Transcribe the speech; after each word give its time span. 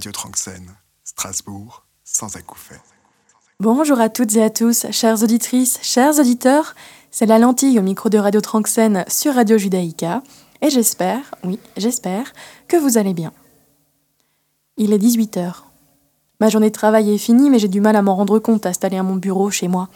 Radio 0.00 0.12
Tranxène, 0.12 0.70
Strasbourg, 1.04 1.84
sans 2.04 2.34
acouphènes. 2.34 2.78
Bonjour 3.58 4.00
à 4.00 4.08
toutes 4.08 4.34
et 4.34 4.42
à 4.42 4.48
tous, 4.48 4.86
chères 4.92 5.22
auditrices, 5.22 5.78
chers 5.82 6.18
auditeurs. 6.18 6.74
C'est 7.10 7.26
la 7.26 7.38
lentille 7.38 7.78
au 7.78 7.82
micro 7.82 8.08
de 8.08 8.16
Radio 8.16 8.40
Tranxène 8.40 9.04
sur 9.08 9.34
Radio 9.34 9.58
Judaïka. 9.58 10.22
Et 10.62 10.70
j'espère, 10.70 11.34
oui, 11.44 11.58
j'espère, 11.76 12.32
que 12.66 12.78
vous 12.78 12.96
allez 12.96 13.12
bien. 13.12 13.34
Il 14.78 14.94
est 14.94 14.98
18h. 14.98 15.64
Ma 16.40 16.48
journée 16.48 16.70
de 16.70 16.74
travail 16.74 17.12
est 17.12 17.18
finie, 17.18 17.50
mais 17.50 17.58
j'ai 17.58 17.68
du 17.68 17.82
mal 17.82 17.94
à 17.94 18.00
m'en 18.00 18.16
rendre 18.16 18.38
compte 18.38 18.64
installé 18.64 18.96
à 18.96 19.02
mon 19.02 19.16
bureau 19.16 19.50
chez 19.50 19.68
moi. 19.68 19.90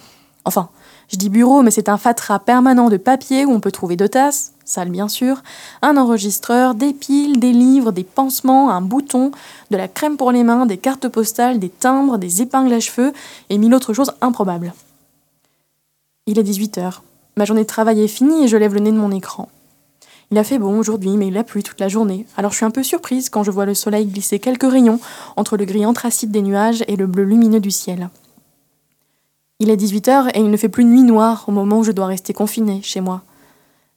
Enfin, 0.44 0.68
je 1.08 1.16
dis 1.16 1.28
bureau, 1.28 1.62
mais 1.62 1.70
c'est 1.70 1.88
un 1.88 1.98
fatras 1.98 2.38
permanent 2.38 2.88
de 2.88 2.96
papier 2.96 3.44
où 3.44 3.52
on 3.52 3.60
peut 3.60 3.72
trouver 3.72 3.96
deux 3.96 4.08
tasses, 4.08 4.52
sales 4.64 4.90
bien 4.90 5.08
sûr, 5.08 5.42
un 5.82 5.96
enregistreur, 5.96 6.74
des 6.74 6.92
piles, 6.92 7.38
des 7.38 7.52
livres, 7.52 7.92
des 7.92 8.04
pansements, 8.04 8.70
un 8.70 8.80
bouton, 8.80 9.30
de 9.70 9.76
la 9.76 9.88
crème 9.88 10.16
pour 10.16 10.32
les 10.32 10.44
mains, 10.44 10.66
des 10.66 10.78
cartes 10.78 11.08
postales, 11.08 11.58
des 11.58 11.68
timbres, 11.68 12.18
des 12.18 12.42
épingles 12.42 12.72
à 12.72 12.80
cheveux 12.80 13.12
et 13.50 13.58
mille 13.58 13.74
autres 13.74 13.92
choses 13.92 14.12
improbables. 14.20 14.72
Il 16.26 16.38
est 16.38 16.42
18h. 16.42 17.00
Ma 17.36 17.44
journée 17.44 17.62
de 17.62 17.68
travail 17.68 18.02
est 18.02 18.08
finie 18.08 18.44
et 18.44 18.48
je 18.48 18.56
lève 18.56 18.74
le 18.74 18.80
nez 18.80 18.92
de 18.92 18.96
mon 18.96 19.10
écran. 19.10 19.48
Il 20.30 20.38
a 20.38 20.44
fait 20.44 20.58
bon 20.58 20.78
aujourd'hui, 20.78 21.16
mais 21.16 21.28
il 21.28 21.36
a 21.36 21.44
plu 21.44 21.62
toute 21.62 21.80
la 21.80 21.88
journée. 21.88 22.26
Alors 22.36 22.52
je 22.52 22.56
suis 22.56 22.64
un 22.64 22.70
peu 22.70 22.82
surprise 22.82 23.28
quand 23.28 23.44
je 23.44 23.50
vois 23.50 23.66
le 23.66 23.74
soleil 23.74 24.06
glisser 24.06 24.38
quelques 24.38 24.70
rayons 24.70 25.00
entre 25.36 25.56
le 25.56 25.64
gris 25.64 25.84
anthracite 25.84 26.30
des 26.30 26.42
nuages 26.42 26.82
et 26.88 26.96
le 26.96 27.06
bleu 27.06 27.24
lumineux 27.24 27.60
du 27.60 27.70
ciel. 27.70 28.08
Il 29.60 29.70
est 29.70 29.76
18h 29.76 30.30
et 30.34 30.40
il 30.40 30.50
ne 30.50 30.56
fait 30.56 30.68
plus 30.68 30.84
nuit 30.84 31.02
noire 31.02 31.44
au 31.46 31.52
moment 31.52 31.78
où 31.78 31.84
je 31.84 31.92
dois 31.92 32.06
rester 32.06 32.32
confinée 32.32 32.82
chez 32.82 33.00
moi. 33.00 33.22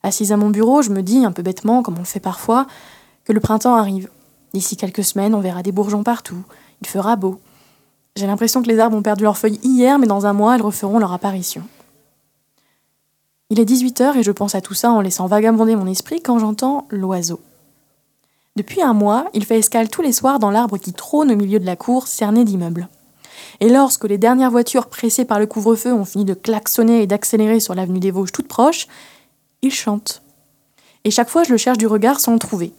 Assise 0.02 0.32
à 0.32 0.36
mon 0.36 0.50
bureau, 0.50 0.82
je 0.82 0.90
me 0.90 1.02
dis, 1.02 1.24
un 1.24 1.32
peu 1.32 1.42
bêtement, 1.42 1.82
comme 1.82 1.96
on 1.96 2.00
le 2.00 2.04
fait 2.04 2.20
parfois, 2.20 2.66
que 3.24 3.32
le 3.32 3.40
printemps 3.40 3.74
arrive. 3.74 4.08
D'ici 4.54 4.76
quelques 4.76 5.04
semaines, 5.04 5.34
on 5.34 5.40
verra 5.40 5.62
des 5.62 5.72
bourgeons 5.72 6.04
partout. 6.04 6.42
Il 6.80 6.86
fera 6.86 7.16
beau. 7.16 7.40
J'ai 8.16 8.26
l'impression 8.26 8.62
que 8.62 8.68
les 8.68 8.78
arbres 8.78 8.96
ont 8.96 9.02
perdu 9.02 9.24
leurs 9.24 9.36
feuilles 9.36 9.60
hier, 9.62 9.98
mais 9.98 10.06
dans 10.06 10.26
un 10.26 10.32
mois, 10.32 10.54
elles 10.54 10.62
referont 10.62 10.98
leur 10.98 11.12
apparition. 11.12 11.62
Il 13.50 13.58
est 13.58 13.64
18h 13.64 14.16
et 14.16 14.22
je 14.22 14.32
pense 14.32 14.54
à 14.54 14.60
tout 14.60 14.74
ça 14.74 14.90
en 14.90 15.00
laissant 15.00 15.26
vagabonder 15.26 15.74
mon 15.74 15.86
esprit 15.86 16.20
quand 16.20 16.38
j'entends 16.38 16.86
l'oiseau. 16.90 17.40
Depuis 18.56 18.82
un 18.82 18.92
mois, 18.92 19.26
il 19.34 19.44
fait 19.44 19.58
escale 19.58 19.88
tous 19.88 20.02
les 20.02 20.12
soirs 20.12 20.38
dans 20.38 20.50
l'arbre 20.50 20.78
qui 20.78 20.92
trône 20.92 21.30
au 21.30 21.36
milieu 21.36 21.58
de 21.58 21.66
la 21.66 21.76
cour 21.76 22.06
cerné 22.06 22.44
d'immeubles. 22.44 22.88
Et 23.60 23.68
lorsque 23.68 24.04
les 24.04 24.18
dernières 24.18 24.50
voitures 24.50 24.86
pressées 24.86 25.24
par 25.24 25.40
le 25.40 25.46
couvre-feu 25.46 25.92
ont 25.92 26.04
fini 26.04 26.24
de 26.24 26.34
klaxonner 26.34 27.02
et 27.02 27.06
d'accélérer 27.06 27.60
sur 27.60 27.74
l'avenue 27.74 27.98
des 27.98 28.12
Vosges 28.12 28.32
toute 28.32 28.48
proche, 28.48 28.86
il 29.62 29.72
chante. 29.72 30.22
Et 31.04 31.10
chaque 31.10 31.28
fois, 31.28 31.42
je 31.42 31.50
le 31.50 31.56
cherche 31.56 31.78
du 31.78 31.86
regard 31.86 32.20
sans 32.20 32.32
le 32.32 32.38
trouver. 32.38 32.72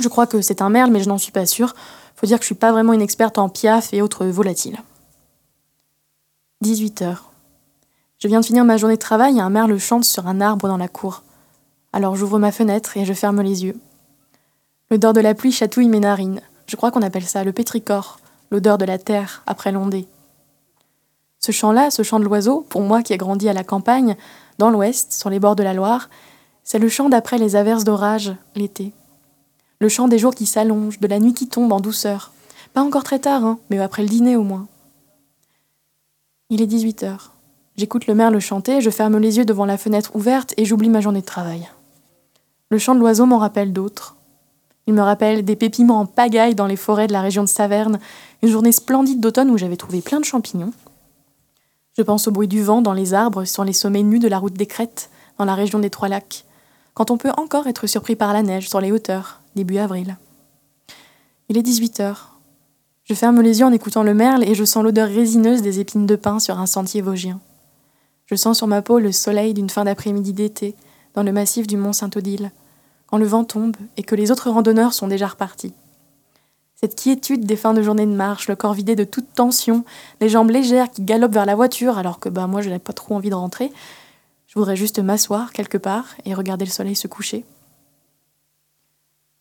Je 0.00 0.08
crois 0.08 0.26
que 0.26 0.40
c'est 0.40 0.62
un 0.62 0.70
merle, 0.70 0.90
mais 0.90 1.02
je 1.02 1.08
n'en 1.08 1.18
suis 1.18 1.32
pas 1.32 1.46
sûre. 1.46 1.74
Faut 2.16 2.26
dire 2.26 2.38
que 2.38 2.44
je 2.44 2.46
suis 2.46 2.54
pas 2.54 2.72
vraiment 2.72 2.92
une 2.92 3.02
experte 3.02 3.38
en 3.38 3.48
piaf 3.48 3.92
et 3.92 4.02
autres 4.02 4.26
volatiles. 4.26 4.78
18 6.62 7.02
heures. 7.02 7.30
Je 8.18 8.28
viens 8.28 8.40
de 8.40 8.46
finir 8.46 8.64
ma 8.64 8.76
journée 8.76 8.94
de 8.94 9.00
travail 9.00 9.38
et 9.38 9.40
un 9.40 9.50
merle 9.50 9.78
chante 9.78 10.04
sur 10.04 10.26
un 10.26 10.40
arbre 10.40 10.68
dans 10.68 10.76
la 10.76 10.88
cour. 10.88 11.22
Alors 11.92 12.16
j'ouvre 12.16 12.38
ma 12.38 12.52
fenêtre 12.52 12.96
et 12.96 13.04
je 13.04 13.12
ferme 13.12 13.42
les 13.42 13.64
yeux. 13.64 13.76
L'odeur 14.90 15.12
de 15.12 15.20
la 15.20 15.34
pluie 15.34 15.52
chatouille 15.52 15.88
mes 15.88 16.00
narines. 16.00 16.40
Je 16.66 16.76
crois 16.76 16.90
qu'on 16.90 17.02
appelle 17.02 17.26
ça 17.26 17.44
le 17.44 17.52
pétrichor 17.52 18.18
l'odeur 18.52 18.76
de 18.76 18.84
la 18.84 18.98
terre 18.98 19.42
après 19.46 19.72
l'ondée. 19.72 20.06
Ce 21.40 21.50
chant-là, 21.50 21.90
ce 21.90 22.02
chant 22.02 22.20
de 22.20 22.24
l'oiseau, 22.24 22.64
pour 22.68 22.82
moi 22.82 23.02
qui 23.02 23.14
ai 23.14 23.16
grandi 23.16 23.48
à 23.48 23.54
la 23.54 23.64
campagne, 23.64 24.14
dans 24.58 24.70
l'ouest, 24.70 25.12
sur 25.14 25.30
les 25.30 25.40
bords 25.40 25.56
de 25.56 25.62
la 25.62 25.72
Loire, 25.72 26.10
c'est 26.62 26.78
le 26.78 26.90
chant 26.90 27.08
d'après 27.08 27.38
les 27.38 27.56
averses 27.56 27.82
d'orage, 27.82 28.32
l'été. 28.54 28.92
Le 29.80 29.88
chant 29.88 30.06
des 30.06 30.18
jours 30.18 30.34
qui 30.34 30.44
s'allongent, 30.44 31.00
de 31.00 31.06
la 31.08 31.18
nuit 31.18 31.32
qui 31.32 31.48
tombe 31.48 31.72
en 31.72 31.80
douceur. 31.80 32.32
Pas 32.74 32.82
encore 32.82 33.04
très 33.04 33.18
tard, 33.18 33.42
hein, 33.44 33.58
mais 33.70 33.78
après 33.78 34.02
le 34.02 34.08
dîner 34.08 34.36
au 34.36 34.42
moins. 34.42 34.68
Il 36.50 36.60
est 36.60 36.66
18 36.66 37.04
heures. 37.04 37.32
J'écoute 37.76 38.06
le 38.06 38.14
merle 38.14 38.38
chanter, 38.38 38.82
je 38.82 38.90
ferme 38.90 39.16
les 39.18 39.38
yeux 39.38 39.46
devant 39.46 39.64
la 39.64 39.78
fenêtre 39.78 40.14
ouverte 40.14 40.52
et 40.58 40.66
j'oublie 40.66 40.90
ma 40.90 41.00
journée 41.00 41.22
de 41.22 41.26
travail. 41.26 41.70
Le 42.68 42.76
chant 42.76 42.94
de 42.94 43.00
l'oiseau 43.00 43.24
m'en 43.24 43.38
rappelle 43.38 43.72
d'autres. 43.72 44.16
Il 44.86 44.94
me 44.94 45.02
rappelle 45.02 45.44
des 45.44 45.56
pépiments 45.56 46.00
en 46.00 46.06
pagaille 46.06 46.54
dans 46.54 46.66
les 46.66 46.76
forêts 46.76 47.06
de 47.06 47.12
la 47.12 47.20
région 47.20 47.42
de 47.42 47.48
Saverne, 47.48 48.00
une 48.42 48.48
journée 48.48 48.72
splendide 48.72 49.20
d'automne 49.20 49.50
où 49.50 49.58
j'avais 49.58 49.76
trouvé 49.76 50.00
plein 50.00 50.18
de 50.18 50.24
champignons. 50.24 50.72
Je 51.96 52.02
pense 52.02 52.26
au 52.26 52.30
bruit 52.30 52.48
du 52.48 52.62
vent 52.62 52.82
dans 52.82 52.94
les 52.94 53.14
arbres 53.14 53.44
sur 53.44 53.64
les 53.64 53.72
sommets 53.72 54.02
nus 54.02 54.18
de 54.18 54.28
la 54.28 54.38
route 54.38 54.54
des 54.54 54.66
Crêtes, 54.66 55.10
dans 55.38 55.44
la 55.44 55.54
région 55.54 55.78
des 55.78 55.90
Trois 55.90 56.08
Lacs, 56.08 56.44
quand 56.94 57.10
on 57.10 57.16
peut 57.16 57.32
encore 57.36 57.66
être 57.66 57.86
surpris 57.86 58.16
par 58.16 58.32
la 58.32 58.42
neige 58.42 58.68
sur 58.68 58.80
les 58.80 58.92
hauteurs, 58.92 59.40
début 59.56 59.78
avril. 59.78 60.16
Il 61.48 61.56
est 61.56 61.62
18 61.62 62.00
heures. 62.00 62.38
Je 63.04 63.14
ferme 63.14 63.40
les 63.40 63.60
yeux 63.60 63.66
en 63.66 63.72
écoutant 63.72 64.02
le 64.02 64.14
merle 64.14 64.44
et 64.44 64.54
je 64.54 64.64
sens 64.64 64.84
l'odeur 64.84 65.08
résineuse 65.08 65.62
des 65.62 65.80
épines 65.80 66.06
de 66.06 66.16
pin 66.16 66.38
sur 66.38 66.58
un 66.58 66.66
sentier 66.66 67.00
vosgien. 67.00 67.40
Je 68.26 68.36
sens 68.36 68.58
sur 68.58 68.66
ma 68.66 68.82
peau 68.82 68.98
le 68.98 69.12
soleil 69.12 69.54
d'une 69.54 69.70
fin 69.70 69.84
d'après-midi 69.84 70.32
d'été, 70.32 70.74
dans 71.14 71.22
le 71.22 71.32
massif 71.32 71.66
du 71.66 71.76
mont 71.76 71.92
Saint-Odile, 71.92 72.52
quand 73.12 73.18
le 73.18 73.26
vent 73.26 73.44
tombe 73.44 73.76
et 73.98 74.02
que 74.02 74.14
les 74.14 74.30
autres 74.30 74.48
randonneurs 74.48 74.94
sont 74.94 75.06
déjà 75.06 75.26
repartis. 75.26 75.74
Cette 76.74 76.98
quiétude 76.98 77.44
des 77.44 77.56
fins 77.56 77.74
de 77.74 77.82
journée 77.82 78.06
de 78.06 78.14
marche, 78.14 78.48
le 78.48 78.56
corps 78.56 78.72
vidé 78.72 78.96
de 78.96 79.04
toute 79.04 79.34
tension, 79.34 79.84
les 80.22 80.30
jambes 80.30 80.48
légères 80.48 80.90
qui 80.90 81.02
galopent 81.02 81.34
vers 81.34 81.44
la 81.44 81.54
voiture 81.54 81.98
alors 81.98 82.20
que 82.20 82.30
bah, 82.30 82.46
moi 82.46 82.62
je 82.62 82.70
n'ai 82.70 82.78
pas 82.78 82.94
trop 82.94 83.14
envie 83.14 83.28
de 83.28 83.34
rentrer. 83.34 83.70
Je 84.46 84.58
voudrais 84.58 84.76
juste 84.76 84.98
m'asseoir 84.98 85.52
quelque 85.52 85.76
part 85.76 86.06
et 86.24 86.32
regarder 86.32 86.64
le 86.64 86.70
soleil 86.70 86.96
se 86.96 87.06
coucher. 87.06 87.44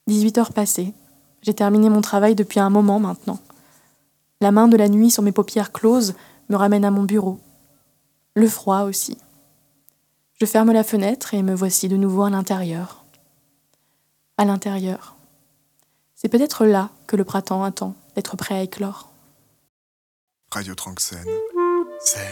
18 0.07 0.37
heures 0.39 0.53
passées. 0.53 0.93
J'ai 1.41 1.53
terminé 1.53 1.89
mon 1.89 2.01
travail 2.01 2.35
depuis 2.35 2.59
un 2.59 2.69
moment 2.69 2.99
maintenant. 2.99 3.39
La 4.41 4.51
main 4.51 4.67
de 4.67 4.75
la 4.75 4.89
nuit 4.89 5.11
sur 5.11 5.23
mes 5.23 5.31
paupières 5.31 5.71
closes 5.71 6.15
me 6.49 6.57
ramène 6.57 6.83
à 6.83 6.91
mon 6.91 7.03
bureau. 7.03 7.39
Le 8.33 8.49
froid 8.49 8.81
aussi. 8.81 9.17
Je 10.41 10.45
ferme 10.45 10.73
la 10.73 10.83
fenêtre 10.83 11.33
et 11.33 11.41
me 11.41 11.55
voici 11.55 11.87
de 11.87 11.95
nouveau 11.95 12.23
à 12.23 12.29
l'intérieur 12.29 13.00
à 14.41 14.45
l'intérieur. 14.45 15.15
C'est 16.15 16.27
peut-être 16.27 16.65
là 16.65 16.89
que 17.05 17.15
le 17.15 17.23
printemps 17.23 17.63
attend 17.63 17.93
d'être 18.15 18.35
prêt 18.37 18.55
à 18.55 18.63
éclore. 18.63 19.11
Radio 20.51 20.73
Tranxène, 20.73 21.27
c'est... 22.03 22.27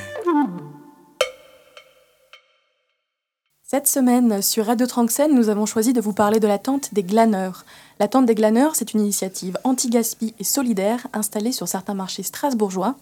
Cette 3.62 3.88
semaine, 3.88 4.42
sur 4.42 4.66
Radio 4.66 4.88
Tranxène, 4.88 5.36
nous 5.36 5.50
avons 5.50 5.68
choisi 5.68 5.94
de 5.94 6.02
vous 6.02 6.14
parler 6.14 6.40
de 6.40 6.48
la 6.48 6.58
tente 6.58 6.92
des 6.96 7.04
glaneurs. 7.04 7.64
La 8.00 8.08
tente 8.08 8.26
des 8.26 8.34
glaneurs, 8.34 8.76
c'est 8.76 8.96
une 8.96 9.02
initiative 9.02 9.60
anti-gaspi 9.64 10.34
et 10.40 10.44
solidaire 10.44 11.06
installée 11.14 11.52
sur 11.52 11.68
certains 11.68 11.94
marchés 11.94 12.24
strasbourgeois. 12.24 12.96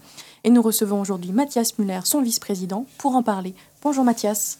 Et 0.43 0.49
nous 0.49 0.61
recevons 0.61 0.99
aujourd'hui 0.99 1.31
Mathias 1.31 1.79
Muller, 1.79 2.01
son 2.03 2.21
vice-président, 2.21 2.85
pour 2.97 3.15
en 3.15 3.23
parler. 3.23 3.55
Bonjour 3.81 4.03
Mathias. 4.03 4.59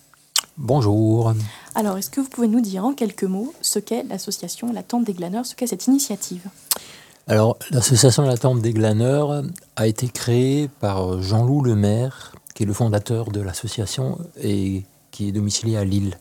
Bonjour. 0.57 1.33
Alors, 1.75 1.99
est-ce 1.99 2.09
que 2.09 2.19
vous 2.19 2.29
pouvez 2.29 2.47
nous 2.47 2.61
dire 2.61 2.83
en 2.83 2.93
quelques 2.93 3.23
mots 3.23 3.53
ce 3.61 3.77
qu'est 3.77 4.01
l'association 4.03 4.73
La 4.73 4.81
Tente 4.81 5.03
des 5.03 5.13
Glaneurs, 5.13 5.45
ce 5.45 5.53
qu'est 5.53 5.67
cette 5.67 5.85
initiative? 5.85 6.41
Alors, 7.27 7.57
l'association 7.69 8.23
La 8.23 8.37
Tente 8.37 8.61
des 8.61 8.73
Glaneurs 8.73 9.43
a 9.75 9.85
été 9.85 10.07
créée 10.07 10.67
par 10.79 11.21
Jean-Loup 11.21 11.61
Lemaire, 11.61 12.33
qui 12.55 12.63
est 12.63 12.65
le 12.65 12.73
fondateur 12.73 13.29
de 13.29 13.39
l'association 13.39 14.17
et 14.41 14.83
qui 15.11 15.29
est 15.29 15.31
domicilié 15.31 15.77
à 15.77 15.85
Lille. 15.85 16.17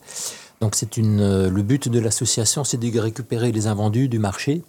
Donc, 0.61 0.75
c'est 0.75 0.97
une, 0.97 1.47
le 1.47 1.61
but 1.63 1.89
de 1.89 1.99
l'association, 1.99 2.63
c'est 2.63 2.77
de 2.77 2.99
récupérer 2.99 3.51
les 3.51 3.65
invendus 3.65 4.07
du 4.07 4.19
marché. 4.19 4.61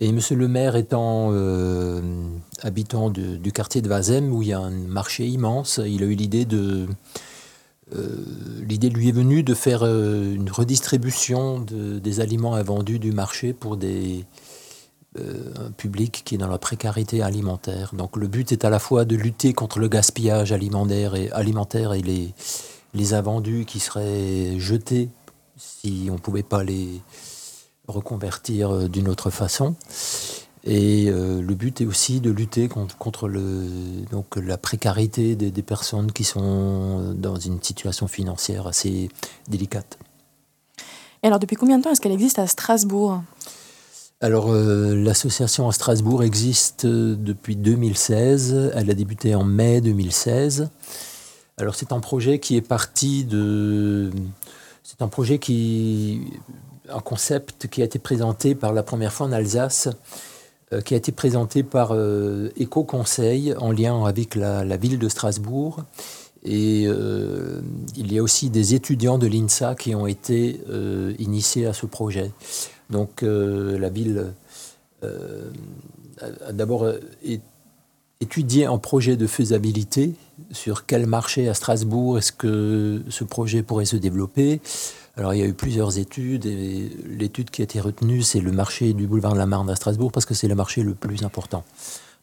Et 0.00 0.10
M. 0.10 0.20
le 0.32 0.48
maire 0.48 0.76
étant 0.76 1.30
euh, 1.32 2.02
habitant 2.62 3.08
du 3.08 3.52
quartier 3.52 3.80
de 3.80 3.88
Vazem, 3.88 4.34
où 4.34 4.42
il 4.42 4.48
y 4.48 4.52
a 4.52 4.58
un 4.58 4.70
marché 4.70 5.26
immense, 5.26 5.80
il 5.82 6.02
a 6.02 6.06
eu 6.06 6.14
l'idée 6.14 6.44
de 6.44 6.86
euh, 6.86 6.86
l'idée 7.92 8.90
lui 8.90 9.08
est 9.08 9.12
venue 9.12 9.42
de 9.42 9.54
faire 9.54 9.84
euh, 9.84 10.34
une 10.34 10.50
redistribution 10.50 11.60
des 11.60 12.20
aliments 12.20 12.54
invendus 12.54 12.98
du 12.98 13.12
marché 13.12 13.52
pour 13.52 13.76
des, 13.76 14.24
euh, 15.18 15.52
un 15.56 15.70
public 15.70 16.22
qui 16.24 16.34
est 16.34 16.38
dans 16.38 16.48
la 16.48 16.58
précarité 16.58 17.22
alimentaire. 17.22 17.94
Donc 17.94 18.16
le 18.16 18.26
but 18.26 18.50
est 18.50 18.64
à 18.64 18.70
la 18.70 18.78
fois 18.78 19.04
de 19.04 19.14
lutter 19.14 19.52
contre 19.52 19.78
le 19.78 19.88
gaspillage 19.88 20.50
alimentaire 20.52 21.14
et, 21.14 21.30
alimentaire 21.30 21.92
et 21.92 22.02
les, 22.02 22.34
les 22.94 23.14
invendus 23.14 23.64
qui 23.66 23.78
seraient 23.78 24.58
jetés 24.58 25.08
si 25.56 26.08
on 26.10 26.14
ne 26.14 26.18
pouvait 26.18 26.42
pas 26.42 26.64
les 26.64 27.00
reconvertir 27.86 28.88
d'une 28.88 29.08
autre 29.08 29.30
façon. 29.30 29.76
Et 30.68 31.06
euh, 31.08 31.40
le 31.40 31.54
but 31.54 31.80
est 31.80 31.86
aussi 31.86 32.20
de 32.20 32.30
lutter 32.30 32.68
contre, 32.68 33.28
le, 33.28 34.04
donc, 34.10 34.34
la 34.34 34.58
précarité 34.58 35.36
des, 35.36 35.62
personnes 35.62 36.10
qui 36.10 36.24
sont 36.24 37.14
dans 37.16 37.36
une 37.36 37.62
situation 37.62 38.08
financière 38.08 38.66
assez 38.66 39.08
délicate. 39.48 39.96
Et 41.22 41.28
alors, 41.28 41.38
depuis 41.38 41.54
combien 41.54 41.78
de 41.78 41.84
temps 41.84 41.92
est-ce 41.92 42.00
qu'elle 42.00 42.12
existe 42.12 42.40
à 42.40 42.48
Strasbourg? 42.48 43.22
Alors, 44.20 44.50
euh, 44.50 44.96
l'association 44.96 45.68
à 45.68 45.72
Strasbourg 45.72 46.24
existe 46.24 46.84
depuis 46.84 47.54
2016. 47.54 48.72
Elle 48.74 48.90
a 48.90 48.94
débuté 48.94 49.36
en 49.36 49.44
mai 49.44 49.80
2016. 49.80 50.68
Alors, 51.58 51.76
c'est 51.76 51.92
un 51.92 52.00
projet 52.00 52.40
qui 52.40 52.56
est 52.56 52.62
parti 52.62 53.24
de. 53.24 54.10
C'est 54.82 55.00
un 55.00 55.08
projet 55.08 55.38
qui. 55.38 56.22
Un 56.88 57.00
concept 57.00 57.68
qui 57.68 57.82
a 57.82 57.84
été 57.84 58.00
présenté 58.00 58.56
par 58.56 58.72
la 58.72 58.82
première 58.82 59.12
fois 59.12 59.26
en 59.26 59.32
Alsace 59.32 59.88
qui 60.84 60.94
a 60.94 60.96
été 60.96 61.12
présenté 61.12 61.62
par 61.62 61.96
Éco-Conseil 62.56 63.54
en 63.58 63.70
lien 63.70 64.04
avec 64.04 64.34
la, 64.34 64.64
la, 64.64 64.76
ville 64.76 64.98
de 64.98 65.08
Strasbourg. 65.08 65.84
Et 66.42 66.82
il 66.82 68.12
y 68.12 68.18
a 68.18 68.22
aussi 68.22 68.50
des 68.50 68.74
étudiants 68.74 69.18
de 69.18 69.28
l'INSA 69.28 69.76
qui 69.76 69.94
ont 69.94 70.08
été 70.08 70.60
initiés 71.18 71.66
à 71.66 71.72
ce 71.72 71.86
projet. 71.86 72.32
Donc 72.90 73.22
la 73.22 73.88
ville 73.88 74.32
a 75.02 76.52
d'abord 76.52 76.86
étudié 78.20 78.66
un 78.66 78.78
projet 78.78 79.16
de 79.16 79.26
faisabilité 79.26 80.14
sur 80.52 80.86
quel 80.86 81.06
marché 81.06 81.48
à 81.48 81.54
Strasbourg 81.54 82.18
est-ce 82.18 82.32
que 82.32 83.02
ce 83.08 83.24
projet 83.24 83.62
pourrait 83.62 83.84
se 83.84 83.96
développer. 83.96 84.60
Alors 85.16 85.32
il 85.32 85.40
y 85.40 85.42
a 85.42 85.46
eu 85.46 85.54
plusieurs 85.54 85.98
études 85.98 86.44
et 86.44 86.90
l'étude 87.06 87.50
qui 87.50 87.62
a 87.62 87.64
été 87.64 87.80
retenue 87.80 88.22
c'est 88.22 88.40
le 88.40 88.52
marché 88.52 88.92
du 88.92 89.06
boulevard 89.06 89.32
de 89.32 89.38
la 89.38 89.46
Marne 89.46 89.70
à 89.70 89.76
Strasbourg 89.76 90.12
parce 90.12 90.26
que 90.26 90.34
c'est 90.34 90.48
le 90.48 90.54
marché 90.54 90.82
le 90.82 90.94
plus 90.94 91.22
important. 91.22 91.64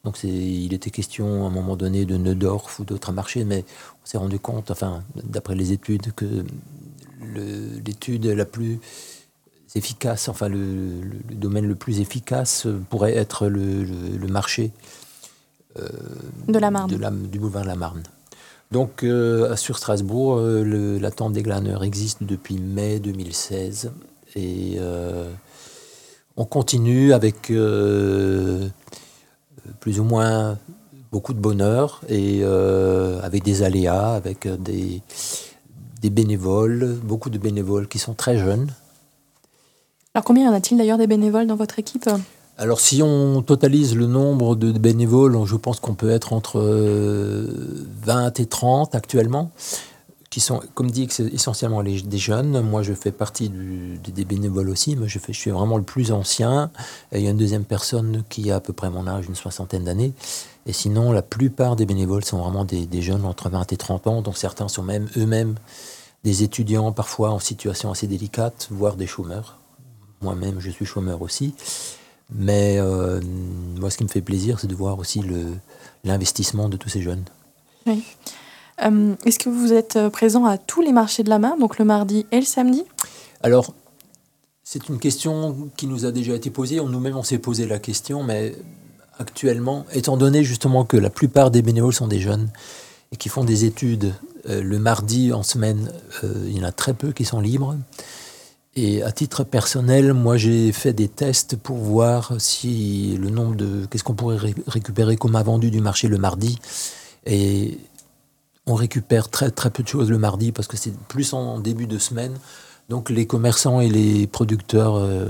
Donc 0.04 0.22
il 0.24 0.74
était 0.74 0.90
question 0.90 1.45
à 1.45 1.48
un 1.48 1.50
moment 1.50 1.75
donné 1.78 2.06
de 2.06 2.18
Neudorf 2.18 2.80
ou 2.80 2.84
d'autres 2.84 3.13
marchés, 3.13 3.45
mais 3.45 3.63
on 4.04 4.06
s'est 4.06 4.18
rendu 4.18 4.38
compte, 4.38 4.69
enfin 4.69 5.01
d'après 5.24 5.56
les 5.56 5.72
études, 5.72 6.12
que 6.13 6.44
l'étude 7.34 8.25
la 8.25 8.45
plus 8.45 8.80
efficace, 9.75 10.28
enfin 10.28 10.50
le, 10.50 11.01
domaine 11.31 11.66
le 11.66 11.75
plus 11.75 12.01
efficace 12.01 12.68
pourrait 12.89 13.16
être 13.16 13.48
le, 13.48 14.28
marché 14.28 14.72
euh, 15.80 15.88
de 16.50 16.60
la 16.60 16.69
Marne. 16.69 16.92
du 17.30 17.39
boulevard 17.39 17.63
de 17.63 17.69
la 17.69 17.75
Marne. 17.75 18.04
Donc 18.74 19.04
euh, 19.04 19.56
sur 19.56 19.78
Strasbourg, 19.78 20.40
euh, 20.40 20.98
la 21.00 21.12
tente 21.12 21.34
des 21.34 21.44
glaneurs 21.44 21.84
existe 21.84 22.24
depuis 22.24 22.58
mai 22.58 23.00
2016 23.00 23.92
et 24.36 24.80
on 26.36 26.46
continue 26.46 27.14
avec 27.14 27.54
plus 29.80 30.00
ou 30.00 30.04
moins 30.04 30.58
beaucoup 31.12 31.36
de 31.36 31.40
bonheur 31.40 32.02
et 32.10 32.44
avec 32.44 33.44
des 33.44 33.62
aléas, 33.62 34.16
avec 34.16 34.48
des, 34.48 35.04
des 36.02 36.10
bénévoles, 36.10 36.98
beaucoup 37.04 37.30
de 37.30 37.38
bénévoles 37.38 37.88
qui 37.88 38.00
sont 38.00 38.16
très 38.16 38.40
jeunes. 38.40 38.72
Alors 40.16 40.25
combien 40.25 40.46
y 40.46 40.50
en 40.50 40.54
a-t-il 40.54 40.80
d'ailleurs 40.80 40.98
des 40.98 41.06
bénévoles 41.06 41.46
dans 41.46 41.56
votre 41.56 41.78
équipe? 41.78 42.10
Alors 42.57 42.79
si 42.79 43.01
on 43.01 43.41
totalise 43.41 43.95
le 43.95 44.05
nombre 44.05 44.55
de 44.55 44.71
bénévoles, 44.71 45.45
je 45.45 45.55
pense 45.55 45.79
qu'on 45.79 45.95
peut 45.95 46.11
être 46.11 46.33
entre 46.33 46.59
20 46.59 46.65
euh, 46.65 48.31
et 48.38 48.45
30 48.45 48.94
actuellement, 48.94 49.51
qui 50.29 50.39
sont, 50.39 50.61
comme 50.73 50.89
dit, 50.89 51.07
essentiellement 51.31 51.83
des 51.83 52.17
jeunes. 52.17 52.61
Moi, 52.61 52.81
je 52.81 52.94
fais 52.94 53.11
partie 53.11 53.50
des 53.50 54.25
bénévoles 54.25 54.69
aussi, 54.69 54.95
mais 54.95 55.07
je 55.07 55.19
suis 55.31 55.51
vraiment 55.51 55.77
le 55.77 55.83
plus 55.83 56.11
ancien. 56.11 56.71
Et 57.11 57.19
il 57.19 57.23
y 57.23 57.27
a 57.27 57.31
une 57.31 57.38
deuxième 57.38 57.65
personne 57.65 58.23
qui 58.29 58.50
a 58.50 58.55
à 58.55 58.59
peu 58.59 58.73
près 58.73 58.89
mon 58.89 59.07
âge, 59.07 59.25
une 59.27 59.35
soixantaine 59.35 59.83
d'années. 59.83 60.13
Et 60.65 60.73
sinon, 60.73 61.11
la 61.11 61.21
plupart 61.21 61.75
des 61.75 61.85
bénévoles 61.85 62.25
sont 62.25 62.39
vraiment 62.39 62.65
des, 62.65 62.85
des, 62.85 63.01
jeunes 63.01 63.25
entre 63.25 63.50
20 63.50 63.73
et 63.73 63.77
30 63.77 64.07
ans, 64.07 64.21
dont 64.21 64.33
certains 64.33 64.67
sont 64.67 64.81
même 64.81 65.07
eux-mêmes 65.17 65.55
des 66.23 66.41
étudiants, 66.41 66.91
parfois 66.91 67.31
en 67.31 67.39
situation 67.39 67.91
assez 67.91 68.07
délicate, 68.07 68.69
voire 68.71 68.95
des 68.95 69.07
chômeurs. 69.07 69.59
Moi-même, 70.21 70.59
je 70.59 70.71
suis 70.71 70.85
chômeur 70.85 71.21
aussi. 71.21 71.53
Mais 72.31 72.78
euh, 72.80 73.22
moi, 73.80 73.90
ce 73.90 73.98
qui 73.98 74.04
me 74.04 74.10
fait 74.10 74.22
plaisir, 74.22 74.60
c'est 74.60 74.68
de 74.68 74.75
voir 74.75 75.00
aussi 75.00 75.22
l'investissement 76.04 76.70
de 76.70 76.78
tous 76.78 76.90
ces 76.90 77.02
jeunes. 77.02 77.24
Oui. 77.86 78.04
Euh, 78.84 79.16
est-ce 79.25 79.38
que 79.38 79.50
vous 79.50 79.74
êtes 79.74 79.98
euh, 79.98 80.10
présent 80.10 80.46
à 80.46 80.58
tous 80.58 80.81
les 80.81 80.92
marchés 80.92 81.24
de 81.24 81.30
la 81.30 81.40
main, 81.40 81.58
donc 81.58 81.78
le 81.78 81.86
mardi 81.86 82.25
et 82.31 82.40
le 82.40 82.46
samedi? 82.46 82.84
Alors, 83.44 83.74
c'est 84.64 84.90
une 84.90 85.00
question 85.00 85.70
qui 85.78 85.86
nous 85.86 86.06
a 86.06 86.12
déjà 86.12 86.34
été 86.34 86.50
posée. 86.50 86.78
Nous-mêmes, 86.78 87.18
on 87.18 87.24
s'est 87.24 87.38
posé 87.38 87.68
la 87.68 87.80
question, 87.80 88.24
mais 88.24 88.56
actuellement, 89.20 89.86
étant 89.94 90.18
donné 90.18 90.44
justement 90.44 90.86
que 90.86 90.98
la 90.98 91.10
plupart 91.10 91.52
des 91.52 91.62
bénévoles 91.62 91.94
sont 91.94 92.08
des 92.08 92.20
jeunes 92.20 92.50
et 93.12 93.18
qui 93.18 93.30
font 93.30 93.44
des 93.44 93.66
études 93.66 94.14
le 94.46 94.78
mardi 94.80 95.31
en 95.31 95.44
semaine, 95.44 95.92
il 96.24 96.58
y 96.58 96.60
en 96.60 96.64
a 96.64 96.72
très 96.72 96.94
peu 96.94 97.12
qui 97.12 97.24
sont 97.24 97.40
libres. 97.40 97.78
Et 98.75 99.04
à 99.04 99.12
titre 99.12 99.44
personnel, 99.44 100.14
moi 100.14 100.36
j'ai 100.38 100.72
fait 100.72 100.94
des 100.94 101.08
tests 101.08 101.56
pour 101.56 101.78
voir 101.78 102.34
si 102.40 103.16
le 103.22 103.30
nombre 103.30 103.56
de. 103.56 103.86
Qu'est-ce 103.86 104.04
qu'on 104.04 104.16
pourrait 104.16 104.40
récupérer 104.68 105.16
comme 105.16 105.36
a 105.36 105.44
vendu 105.44 105.70
du 105.70 105.80
marché 105.80 106.08
le 106.08 106.18
mardi. 106.18 106.58
Et 107.28 107.78
on 108.66 108.74
récupère 108.74 109.30
très 109.30 109.52
très 109.52 109.70
peu 109.70 109.84
de 109.84 109.88
choses 109.88 110.10
le 110.10 110.18
mardi 110.18 110.52
parce 110.52 110.68
que 110.68 110.78
c'est 110.78 110.98
plus 111.08 111.34
en 111.34 111.60
début 111.60 111.86
de 111.86 112.00
semaine. 112.00 112.34
Donc 112.90 113.10
les 113.12 113.28
commerçants 113.28 113.80
et 113.80 113.90
les 113.90 114.25
producteurs 114.25 114.96
euh, 114.96 115.28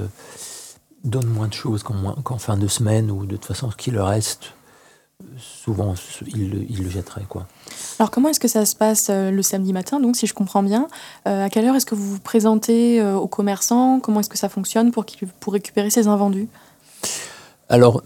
donnent 1.04 1.28
moins 1.28 1.50
de 1.50 1.54
choses 1.54 1.84
qu'en 1.84 2.38
fin 2.38 2.58
de 2.58 2.68
semaine 2.68 3.12
ou 3.12 3.26
de 3.26 3.36
toute 3.36 3.46
façon 3.46 3.70
ce 3.70 3.76
qui 3.76 3.92
leur 3.92 4.08
reste 4.08 4.54
souvent 5.38 5.96
ils, 6.28 6.84
le 6.84 6.90
jetteraient. 6.90 7.26
Quoi. 7.28 7.48
Alors 8.00 8.12
comment 8.12 8.30
est-ce 8.30 8.40
que 8.40 8.48
ça 8.48 8.66
se 8.66 8.76
passe 8.76 9.08
euh, 9.10 9.32
le 9.32 9.42
samedi 9.42 9.74
matin, 9.74 10.00
donc 10.00 10.16
si 10.16 10.28
je 10.28 10.34
comprends 10.34 10.64
bien? 10.64 10.88
Euh, 11.28 11.46
À 11.46 11.50
quelle 11.50 11.66
heure 11.66 11.76
est-ce 11.76 11.86
que 11.86 11.96
vous 11.96 12.14
vous 12.14 12.20
présentez 12.20 13.02
euh, 13.02 13.16
aux 13.16 13.28
commerçants? 13.28 14.00
Comment 14.00 14.20
est-ce 14.20 14.30
que 14.30 14.38
ça 14.38 14.50
fonctionne 14.50 14.92
pour, 14.92 15.06
pour 15.40 15.54
récupérer 15.54 15.90
ces 15.90 16.08
invendus? 16.08 16.48
Alors, 17.70 18.04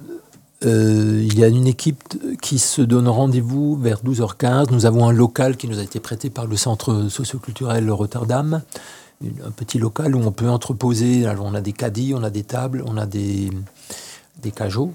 il 0.63 1.37
y 1.37 1.43
a 1.43 1.47
une 1.47 1.67
équipe 1.67 2.01
qui 2.41 2.57
se 2.57 2.81
donne 2.81 3.07
rendez-vous 3.07 3.75
vers 3.75 4.01
12h15. 4.03 4.71
Nous 4.71 4.85
avons 4.87 5.07
un 5.07 5.11
local 5.11 5.55
qui 5.55 5.67
nous 5.67 5.77
a 5.77 5.83
été 5.83 5.99
prêté 5.99 6.29
par 6.31 6.47
le 6.47 6.57
centre 6.57 7.09
socioculturel 7.09 7.91
Rotterdam, 7.91 8.61
un 9.23 9.51
petit 9.51 9.77
local 9.77 10.15
où 10.15 10.19
on 10.19 10.31
peut 10.31 10.49
entreposer. 10.49 11.27
Alors 11.27 11.45
on 11.45 11.53
a 11.53 11.61
des 11.61 11.73
caddies, 11.73 12.13
on 12.15 12.23
a 12.23 12.31
des 12.31 12.43
tables, 12.43 12.83
on 12.87 12.97
a 12.97 13.05
des, 13.05 13.51
des 14.41 14.51
cajots 14.51 14.93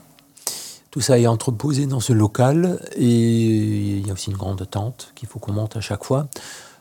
tout 0.92 1.00
ça 1.00 1.18
est 1.18 1.26
entreposé 1.26 1.86
dans 1.86 2.00
ce 2.00 2.12
local 2.12 2.78
et 2.96 3.06
il 3.06 4.06
y 4.06 4.10
a 4.10 4.12
aussi 4.12 4.30
une 4.30 4.36
grande 4.36 4.68
tente 4.70 5.10
qu'il 5.14 5.26
faut 5.26 5.38
qu'on 5.38 5.52
monte 5.52 5.74
à 5.78 5.80
chaque 5.80 6.04
fois. 6.04 6.28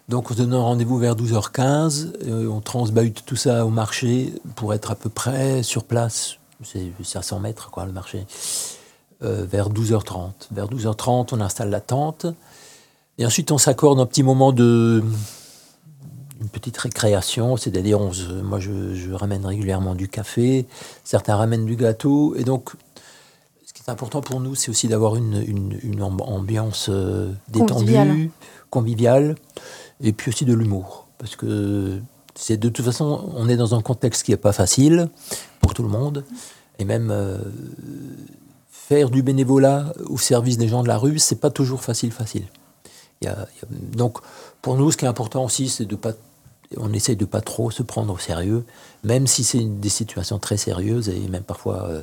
Donc 0.10 0.30
on 0.30 0.34
se 0.34 0.40
donne 0.40 0.54
rendez-vous 0.54 0.98
vers 0.98 1.16
12h15, 1.16 2.12
euh, 2.28 2.48
on 2.50 2.60
transbahute 2.60 3.24
tout 3.26 3.38
ça 3.38 3.66
au 3.66 3.70
marché 3.70 4.34
pour 4.56 4.74
être 4.74 4.92
à 4.92 4.96
peu 4.96 5.08
près 5.08 5.64
sur 5.64 5.86
place, 5.86 6.36
c'est 6.62 6.92
à 7.16 7.22
100 7.22 7.40
mètres 7.40 7.72
quoi 7.72 7.86
le 7.86 7.94
marché, 7.94 8.26
euh, 9.24 9.46
vers 9.50 9.70
12h30. 9.70 10.32
Vers 10.52 10.68
12h30 10.68 11.30
on 11.32 11.40
installe 11.40 11.70
la 11.70 11.80
tente. 11.80 12.26
Et 13.18 13.26
ensuite 13.26 13.50
on 13.54 13.58
s'accorde 13.58 13.98
un 14.02 14.06
petit 14.06 14.24
moment 14.24 14.52
de 14.52 15.02
une 16.42 16.50
petite 16.50 16.78
récréation, 16.78 17.56
c'est-à-dire 17.56 17.98
moi 18.44 18.60
je, 18.60 18.94
je 18.94 19.14
ramène 19.14 19.46
régulièrement 19.46 19.96
du 19.96 20.10
café, 20.10 20.66
certains 21.06 21.38
ramènent 21.38 21.66
du 21.66 21.78
gâteau. 21.78 22.36
Et 22.36 22.44
donc 22.44 22.74
important 23.92 24.22
pour 24.22 24.40
nous, 24.40 24.56
c'est 24.56 24.70
aussi 24.70 24.88
d'avoir 24.88 25.16
une, 25.16 25.44
une, 25.84 26.04
ambiance 26.04 26.88
euh, 26.90 27.32
détendue, 27.50 28.32
conviviale. 28.70 29.36
et 30.02 30.14
puis 30.14 30.30
aussi 30.30 30.46
de 30.46 30.54
l'humour. 30.54 31.08
Parce 31.18 31.36
que 31.36 32.00
c'est 32.36 32.58
de 32.58 32.70
toute 32.70 32.86
façon, 32.86 33.32
on 33.36 33.48
est 33.50 33.58
dans 33.58 33.76
un 33.76 33.82
contexte 33.82 34.24
qui 34.24 34.32
n'est 34.32 34.38
pas 34.38 34.54
facile 34.54 35.10
pour 35.60 35.74
tout 35.74 35.84
le 35.84 35.90
monde. 35.90 36.26
Et 36.80 36.86
même 36.86 37.12
euh, 37.12 37.38
faire 38.72 39.10
du 39.10 39.22
bénévolat 39.22 39.94
au 40.08 40.18
service 40.18 40.58
des 40.58 40.68
gens 40.68 40.84
de 40.84 40.88
la 40.88 40.98
rue, 40.98 41.20
c'est 41.20 41.40
pas 41.40 41.52
toujours 41.52 41.84
facile, 41.84 42.12
facile. 42.12 42.48
donc, 43.72 44.18
pour 44.62 44.76
nous, 44.78 44.92
ce 44.92 44.98
qui 44.98 45.06
est 45.06 45.10
important 45.10 45.44
aussi, 45.46 45.70
c'est 45.70 45.86
de 45.86 45.96
pas 45.96 46.14
on 46.78 46.94
essaye 46.94 47.16
de 47.16 47.26
pas 47.26 47.42
trop 47.42 47.72
se 47.72 47.84
prendre 47.84 48.14
au 48.14 48.18
sérieux, 48.18 48.64
même 49.04 49.28
si 49.28 49.44
c'est 49.44 49.64
des 49.64 49.90
situations 49.90 50.40
très 50.40 50.58
sérieuses 50.58 51.10
et 51.10 51.20
même 51.28 51.44
parfois 51.44 51.88
euh, 51.88 52.02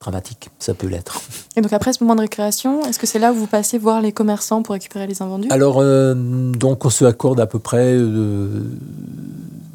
dramatique, 0.00 0.48
ça 0.58 0.72
peut 0.72 0.86
l'être. 0.86 1.20
Et 1.56 1.60
donc 1.60 1.72
après 1.72 1.92
ce 1.92 2.02
moment 2.02 2.16
de 2.16 2.22
récréation, 2.22 2.84
est-ce 2.86 2.98
que 2.98 3.06
c'est 3.06 3.18
là 3.18 3.32
où 3.32 3.34
vous 3.34 3.46
passez 3.46 3.76
voir 3.76 4.00
les 4.00 4.12
commerçants 4.12 4.62
pour 4.62 4.72
récupérer 4.72 5.06
les 5.06 5.20
invendus? 5.20 5.48
Alors, 5.50 5.78
euh, 5.78 6.14
donc 6.14 6.86
on 6.86 6.90
se 6.90 7.04
accorde 7.04 7.38
à 7.38 7.46
peu 7.46 7.58
près 7.58 7.94
euh, 7.96 8.64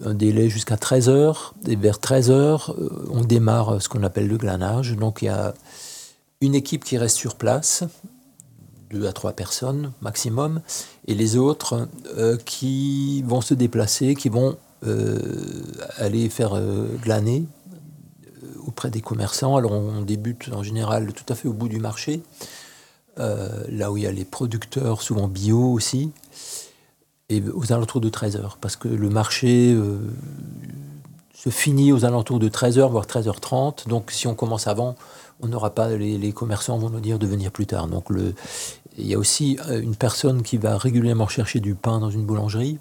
un 0.04 0.16
délai 0.16 0.50
jusqu'à 0.50 0.78
13 0.78 1.10
heures. 1.10 1.54
Et 1.68 1.76
vers 1.76 2.00
13 2.00 2.32
heures, 2.32 2.76
euh, 2.80 3.08
on 3.12 3.22
démarre 3.22 3.80
ce 3.82 3.88
qu'on 3.88 4.02
appelle 4.02 4.28
le 4.28 4.38
glanage. 4.38 4.96
Donc 4.96 5.22
il 5.22 5.26
y 5.26 5.30
a 5.30 5.54
une 6.42 6.56
équipe 6.56 6.84
qui 6.84 6.98
reste 6.98 7.18
sur 7.18 7.36
place, 7.36 7.84
deux 8.90 9.06
à 9.08 9.14
trois 9.14 9.34
personnes 9.34 9.92
maximum, 10.02 10.62
et 11.08 11.14
les 11.14 11.38
autres 11.38 11.88
qui 12.46 13.24
vont 13.24 13.42
se 13.42 13.54
déplacer, 13.54 14.16
qui 14.16 14.30
vont 14.30 14.58
aller 15.98 16.30
faire 16.30 16.60
glaner 17.02 17.46
auprès 18.66 18.90
des 18.90 19.02
commerçants. 19.02 19.56
Alors 19.56 19.72
on 19.72 20.02
débute 20.02 20.50
en 20.54 20.64
général 20.64 21.14
tout 21.14 21.26
à 21.32 21.36
fait 21.36 21.48
au 21.48 21.54
bout 21.54 21.70
du 21.70 21.80
marché, 21.80 22.22
euh, 23.20 23.64
là 23.70 23.92
où 23.92 23.98
il 23.98 24.04
y 24.04 24.08
a 24.08 24.12
les 24.12 24.26
producteurs, 24.26 25.02
souvent 25.02 25.28
bio 25.28 25.72
aussi, 25.72 26.12
et 27.30 27.42
aux 27.42 27.72
alentours 27.72 28.02
de 28.02 28.10
13h, 28.10 28.58
parce 28.62 28.76
que 28.76 28.88
le 28.88 29.10
marché 29.10 29.74
euh, 29.74 29.98
se 31.34 31.50
finit 31.50 31.92
aux 31.92 32.06
alentours 32.06 32.40
de 32.40 32.50
13h, 32.50 32.90
voire 32.90 33.06
13h30. 33.06 33.88
Donc 33.88 34.12
si 34.12 34.28
on 34.28 34.36
commence 34.36 34.68
avant, 34.68 34.96
on 35.42 35.48
n'aura 35.48 35.74
pas, 35.74 35.90
les, 35.90 36.32
commerçants 36.34 36.78
vont 36.78 36.90
nous 36.90 37.00
dire 37.00 37.20
de 37.20 37.26
venir 37.26 37.52
plus 37.52 37.66
tard. 37.66 37.88
Donc 37.88 38.10
le, 38.10 38.34
il 38.98 39.08
y 39.08 39.14
a 39.14 39.18
aussi 39.18 39.58
euh, 39.70 39.82
une 39.82 39.96
personne 39.96 40.44
qui 40.44 40.58
va 40.58 40.78
régulièrement 40.78 41.28
chercher 41.28 41.60
du 41.60 41.76
pain 41.76 42.00
dans 42.00 42.10
une 42.10 42.26
boulangerie. 42.26 42.80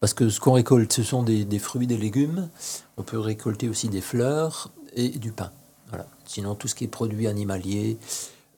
Parce 0.00 0.12
que 0.12 0.28
ce 0.28 0.38
qu'on 0.38 0.52
récolte, 0.52 0.92
ce 0.92 1.02
sont 1.02 1.22
des, 1.22 1.44
des 1.44 1.58
fruits, 1.58 1.86
des 1.86 1.96
légumes. 1.96 2.48
On 2.96 3.02
peut 3.02 3.18
récolter 3.18 3.68
aussi 3.68 3.88
des 3.88 4.02
fleurs 4.02 4.70
et 4.96 5.08
du 5.10 5.32
pain. 5.32 5.50
Voilà. 5.88 6.06
Sinon, 6.26 6.54
tout 6.54 6.68
ce 6.68 6.74
qui 6.74 6.84
est 6.84 6.88
produit 6.88 7.26
animalier, 7.28 7.98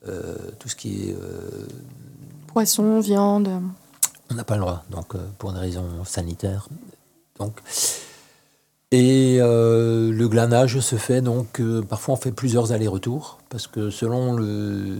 euh, 0.09 0.37
tout 0.59 0.69
ce 0.69 0.77
qui 0.77 1.09
est. 1.11 1.15
euh, 1.15 1.67
Poisson, 2.49 3.01
viande. 3.01 3.51
on 4.31 4.35
n'a 4.35 4.45
pas 4.45 4.55
le 4.55 4.61
droit, 4.63 4.85
donc 4.91 5.15
euh, 5.15 5.19
pour 5.39 5.53
des 5.53 5.59
raisons 5.59 6.05
sanitaires. 6.05 6.69
Donc, 7.39 7.61
et 8.93 9.39
le 9.41 10.27
glanage 10.29 10.79
se 10.81 10.95
fait 10.97 11.21
donc 11.21 11.61
parfois 11.89 12.15
on 12.15 12.17
fait 12.17 12.31
plusieurs 12.31 12.71
allers-retours 12.73 13.39
parce 13.51 13.67
que 13.67 13.91
selon 13.91 14.33
le 14.33 14.99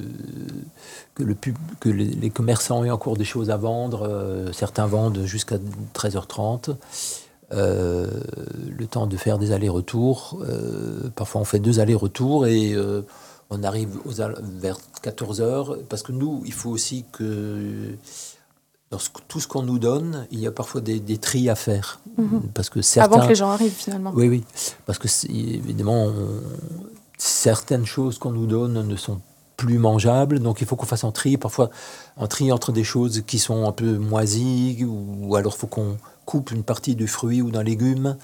que, 1.15 1.23
le 1.23 1.35
pub- 1.37 1.57
que 1.81 1.89
les, 1.89 2.05
les 2.05 2.31
commerçants 2.31 2.85
aient 2.85 2.91
encore 2.91 3.17
des 3.17 3.25
choses 3.25 3.49
à 3.49 3.57
vendre, 3.57 4.51
certains 4.53 4.87
vendent 4.87 5.23
jusqu'à 5.25 5.57
13h30. 5.95 6.75
Euh, 7.53 8.09
le 8.77 8.87
temps 8.87 9.07
de 9.07 9.17
faire 9.17 9.39
des 9.39 9.53
allers-retours. 9.53 10.39
euh, 10.49 11.09
parfois 11.15 11.41
on 11.41 11.45
fait 11.45 11.59
deux 11.61 11.79
allers-retours 11.81 12.47
et 12.47 12.73
euh, 12.75 13.03
on 13.51 13.63
arrive 13.63 13.91
aux 14.05 14.13
vers 14.61 14.79
14h 15.03 15.79
parce 15.89 16.03
que 16.03 16.13
nous, 16.13 16.43
il 16.45 16.53
faut 16.53 16.71
aussi 16.71 17.05
que 17.13 17.95
dans 18.91 18.99
ce- 18.99 19.11
tout 19.29 19.41
ce 19.41 19.47
qu'on 19.49 19.63
nous 19.63 19.79
donne, 19.79 20.27
il 20.33 20.41
y 20.41 20.47
a 20.47 20.51
parfois 20.53 20.81
des, 20.81 20.99
des 21.01 21.19
tris 21.19 21.49
à 21.49 21.55
faire. 21.55 22.01
Mhm. 22.19 22.43
Parce 22.55 22.69
que 22.71 22.83
certains... 22.83 23.15
Avant 23.17 23.25
que 23.25 23.29
les 23.31 23.35
gens 23.37 23.51
arrivent 23.51 23.73
finalement. 23.73 24.13
Oui, 24.15 24.29
oui. 24.29 24.45
Parce 24.87 24.99
que 24.99 25.09
évidemment, 25.31 26.05
on- 26.07 26.43
certaines 27.19 27.87
choses 27.87 28.19
qu'on 28.19 28.31
nous 28.33 28.47
donne 28.47 28.87
ne 28.87 28.97
sont 28.97 29.21
plus 29.57 29.79
mangeables, 29.79 30.39
donc 30.41 30.61
il 30.61 30.67
faut 30.67 30.77
qu'on 30.77 30.85
fasse 30.87 31.05
un 31.05 31.13
tri, 31.13 31.37
parfois 31.39 31.71
un 32.19 32.27
tri 32.27 32.53
entre 32.53 32.73
des 32.73 32.85
choses 32.85 33.23
qui 33.27 33.39
sont 33.39 33.67
un 33.67 33.73
peu 33.73 33.97
moisies, 33.97 34.85
ou, 34.85 35.35
alors 35.35 35.55
il 35.57 35.59
faut 35.59 35.67
qu'on 35.67 35.97
coupe 36.27 36.51
une 36.51 36.63
partie 36.65 36.95
du 36.95 37.07
fruit 37.07 37.41
ou 37.41 37.51
d'un 37.51 37.63
légume. 37.63 38.17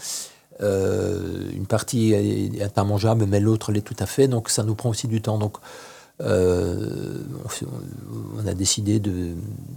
Euh, 0.60 1.50
une 1.54 1.66
partie 1.66 2.12
est, 2.12 2.60
est 2.60 2.72
pas 2.74 2.84
mangeable, 2.84 3.24
mais 3.26 3.40
l'autre 3.40 3.72
l'est 3.72 3.80
tout 3.80 3.96
à 3.98 4.06
fait, 4.06 4.28
donc 4.28 4.50
ça 4.50 4.62
nous 4.62 4.74
prend 4.74 4.90
aussi 4.90 5.08
du 5.08 5.22
temps. 5.22 5.38
Donc 5.38 5.56
euh, 6.20 7.18
on, 8.36 8.46
a 8.46 8.54
décidé 8.54 9.00
de, 9.00 9.30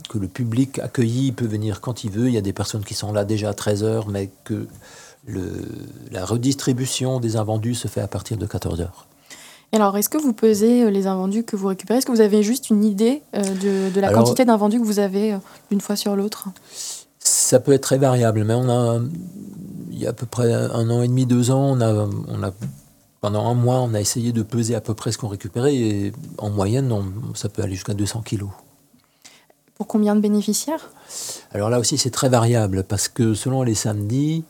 que 0.10 0.18
le 0.18 0.28
public 0.28 0.80
accueilli 0.80 1.32
peut 1.32 1.48
venir 1.48 1.82
quand 1.82 2.04
il 2.04 2.12
veut. 2.12 2.28
Il 2.28 2.34
y 2.34 2.38
a 2.38 2.42
des 2.42 2.54
personnes 2.54 2.84
qui 2.84 2.94
sont 2.94 3.14
là 3.14 3.24
déjà 3.24 3.50
à 3.50 3.54
13h, 3.54 4.06
mais 4.10 4.30
que 4.44 4.68
le, 5.26 5.66
la 6.12 6.26
redistribution 6.26 7.20
des 7.20 7.36
invendus 7.38 7.76
se 7.76 7.88
fait 7.88 8.02
à 8.02 8.08
partir 8.08 8.38
de 8.38 8.46
14h. 8.46 8.90
Et 9.72 9.78
alors, 9.78 9.98
est-ce 9.98 10.10
que 10.10 10.20
vous 10.20 10.34
pesez 10.34 10.84
euh, 10.84 10.90
les 10.92 11.08
invendus 11.08 11.44
que 11.44 11.56
vous 11.56 11.68
récupérez? 11.68 11.98
Est-ce 11.98 12.06
que 12.06 12.12
vous 12.12 12.22
avez 12.22 12.44
juste 12.44 12.70
une 12.70 12.84
idée 12.84 13.24
de, 13.34 13.90
de 13.90 14.00
la 14.00 14.10
Alors- 14.10 14.24
quantité 14.24 14.46
d'invendus 14.46 14.80
que 14.80 14.86
vous 14.86 15.00
avez 15.00 15.36
d'une 15.72 15.82
fois 15.82 15.96
sur 15.96 16.16
l'autre? 16.16 16.50
Ça 17.28 17.60
peut 17.60 17.74
être 17.74 17.82
très 17.82 17.98
variable, 17.98 18.44
mais 18.44 18.54
on 18.54 18.70
a, 18.70 19.00
il 19.92 19.98
y 20.00 20.06
a 20.06 20.12
à 20.12 20.14
peu 20.14 20.28
près 20.28 20.54
un 20.54 20.90
an 20.92 21.02
et 21.02 21.08
demi, 21.08 21.26
deux 21.26 21.50
ans, 21.50 21.72
on 21.76 21.82
a, 21.82 21.92
on 22.28 22.44
a, 22.44 22.52
pendant 23.20 23.48
un 23.48 23.56
mois, 23.56 23.80
on 23.82 23.96
a 23.96 24.00
essayé 24.00 24.32
de 24.32 24.44
peser 24.44 24.76
à 24.76 24.82
peu 24.82 24.94
près 24.94 25.12
ce 25.12 25.18
qu'on 25.18 25.28
récupérait, 25.28 25.76
et 25.76 26.14
en 26.38 26.52
moyenne, 26.52 26.92
on- 26.92 27.34
ça 27.34 27.50
peut 27.50 27.64
aller 27.64 27.74
jusqu'à 27.74 27.96
200 27.96 28.22
kilos. 28.22 28.52
Pour 29.74 29.88
combien 29.88 30.16
de 30.16 30.22
bénéficiaires? 30.22 30.92
Alors 31.52 31.70
là 31.72 31.80
aussi, 31.80 31.98
c'est 31.98 32.12
très 32.12 32.30
variable 32.30 32.84
parce 32.88 33.08
que 33.10 33.34
selon 33.34 33.64
les 33.64 33.74
samedis, 33.76 34.44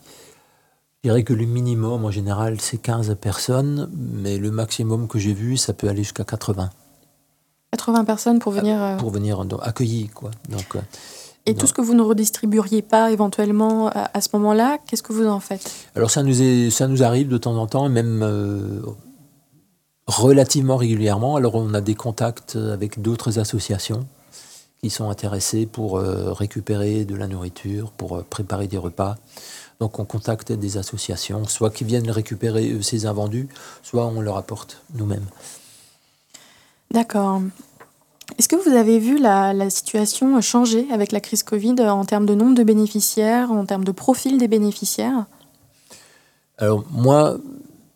je 1.04 1.10
dirais 1.10 1.24
que 1.24 1.34
le 1.34 1.46
minimum 1.46 2.04
en 2.04 2.12
général, 2.12 2.60
c'est 2.60 2.78
15 2.78 3.16
personnes, 3.22 3.90
mais 3.96 4.38
le 4.38 4.52
maximum 4.52 5.08
que 5.08 5.18
j'ai 5.18 5.34
vu, 5.34 5.56
ça 5.56 5.72
peut 5.74 5.88
aller 5.88 6.04
jusqu'à 6.04 6.26
80 6.26 6.70
80 7.72 8.06
personnes 8.06 8.40
pour 8.40 8.52
venir. 8.52 8.82
euh, 8.82 8.98
pour 8.98 9.10
venir 9.12 9.44
donc, 9.46 9.60
accueillir. 9.64 10.10
Quoi. 10.14 10.32
Donc, 10.50 10.76
euh, 10.76 10.80
Et 11.48 11.54
tout 11.54 11.68
ce 11.68 11.74
que 11.74 11.82
vous 11.82 11.94
ne 11.94 12.02
redistribueriez 12.02 12.82
pas 12.82 13.12
éventuellement 13.12 13.88
à, 13.90 14.10
à 14.14 14.22
ce 14.22 14.30
moment-là, 14.34 14.80
qu'est-ce 14.88 15.04
que 15.04 15.14
vous 15.14 15.28
en 15.28 15.40
faites? 15.40 15.70
Alors 15.96 16.10
ça 16.10 16.24
nous, 16.24 16.42
est, 16.42 16.72
ça 16.72 16.88
nous 16.88 17.04
arrive 17.04 17.28
de 17.28 17.38
temps 17.38 17.58
en 17.58 17.68
temps, 17.68 17.88
même 17.88 18.22
euh, 18.24 18.82
relativement 20.08 20.76
régulièrement. 20.76 21.36
Alors 21.36 21.54
on 21.56 21.74
a 21.76 21.82
des 21.82 21.94
contacts 21.94 22.56
avec 22.56 23.00
d'autres 23.00 23.38
associations 23.38 24.08
qui 24.82 24.90
sont 24.90 25.10
intéressées 25.10 25.66
pour 25.66 25.98
euh, 25.98 26.34
récupérer 26.34 27.06
de 27.06 27.16
la 27.16 27.28
nourriture, 27.28 27.92
pour 27.92 28.18
euh, 28.18 28.26
préparer 28.28 28.68
des 28.68 28.78
repas. 28.78 29.16
Donc 29.80 30.00
on 30.00 30.06
contacte 30.06 30.52
des 30.52 30.78
associations, 30.78 31.46
soit 31.46 31.70
qui 31.70 31.84
viennent 31.84 32.10
récupérer 32.10 32.82
ces 32.82 33.06
invendus, 33.06 33.50
soit 33.84 34.06
on 34.08 34.22
leur 34.22 34.38
apporte 34.38 34.82
nous-mêmes. 34.96 35.26
D'accord. 36.92 37.42
Est-ce 38.38 38.48
que 38.48 38.56
vous 38.56 38.76
avez 38.76 39.00
vu 39.00 39.18
la, 39.18 39.70
situation 39.70 40.40
changer 40.42 40.88
avec 40.92 41.12
la 41.12 41.20
crise 41.20 41.44
Covid 41.44 41.76
euh, 41.80 41.90
en 41.90 42.06
termes 42.06 42.26
de 42.26 42.36
nombre 42.36 42.56
de 42.56 42.64
bénéficiaires, 42.64 43.52
en 43.52 43.66
termes 43.66 43.84
de 43.84 43.92
profil 43.92 44.38
des 44.38 44.48
bénéficiaires? 44.48 45.26
Alors 46.58 46.84
moi, 46.92 47.38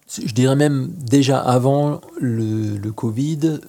je 0.07 0.33
dirais 0.33 0.55
même 0.55 0.91
déjà 0.97 1.39
avant 1.39 2.01
le, 2.19 2.91
Covid, 2.91 3.59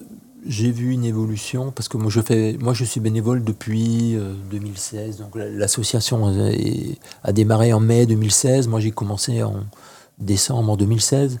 j'ai 0.45 0.71
vu 0.71 0.91
une 0.91 1.05
évolution 1.05 1.71
parce 1.71 1.87
que 1.87 1.97
moi 1.97 2.09
je 2.09 2.21
fais, 2.21 2.57
moi 2.59 2.73
je 2.73 2.83
suis 2.83 2.99
bénévole 2.99 3.43
depuis 3.43 4.15
euh, 4.15 4.33
2016. 4.51 5.17
Donc 5.17 5.35
la- 5.35 5.49
l'association 5.49 6.31
a 7.23 7.31
démarré 7.31 7.73
en 7.73 7.79
mai 7.79 8.05
2016. 8.05 8.67
Moi 8.67 8.79
j'ai 8.79 8.91
commencé 8.91 9.43
en 9.43 9.55
décembre 10.19 10.71
en 10.71 10.77
2016. 10.77 11.39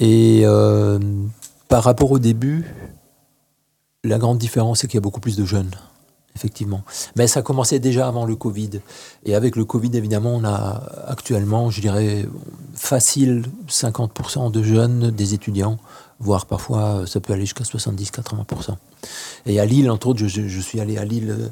Et 0.00 0.42
euh, 0.44 0.98
par 1.68 1.84
rapport 1.84 2.10
au 2.10 2.18
début, 2.18 2.64
la 4.04 4.18
grande 4.18 4.38
différence 4.38 4.80
c'est 4.80 4.86
qu'il 4.86 4.96
y 4.96 4.98
a 4.98 5.00
beaucoup 5.02 5.20
plus 5.20 5.36
de 5.36 5.44
jeunes. 5.44 5.70
Effectivement. 6.36 6.82
Mais 7.14 7.28
ça 7.28 7.42
commençait 7.42 7.78
déjà 7.78 8.08
avant 8.08 8.26
le 8.26 8.34
Covid. 8.34 8.80
Et 9.24 9.36
avec 9.36 9.54
le 9.54 9.64
Covid, 9.64 9.96
évidemment, 9.96 10.34
on 10.34 10.44
a 10.44 10.82
actuellement, 11.06 11.70
je 11.70 11.80
dirais, 11.80 12.26
facile 12.74 13.44
50% 13.68 14.50
de 14.50 14.62
jeunes, 14.64 15.12
des 15.12 15.34
étudiants, 15.34 15.78
voire 16.18 16.46
parfois 16.46 17.04
ça 17.06 17.20
peut 17.20 17.32
aller 17.32 17.42
jusqu'à 17.42 17.62
70-80%. 17.62 18.74
Et 19.46 19.60
à 19.60 19.64
Lille, 19.64 19.88
entre 19.88 20.08
autres, 20.08 20.26
je, 20.26 20.60
suis 20.60 20.80
allé 20.80 20.98
à 20.98 21.04
Lille 21.04 21.30
euh, 21.30 21.48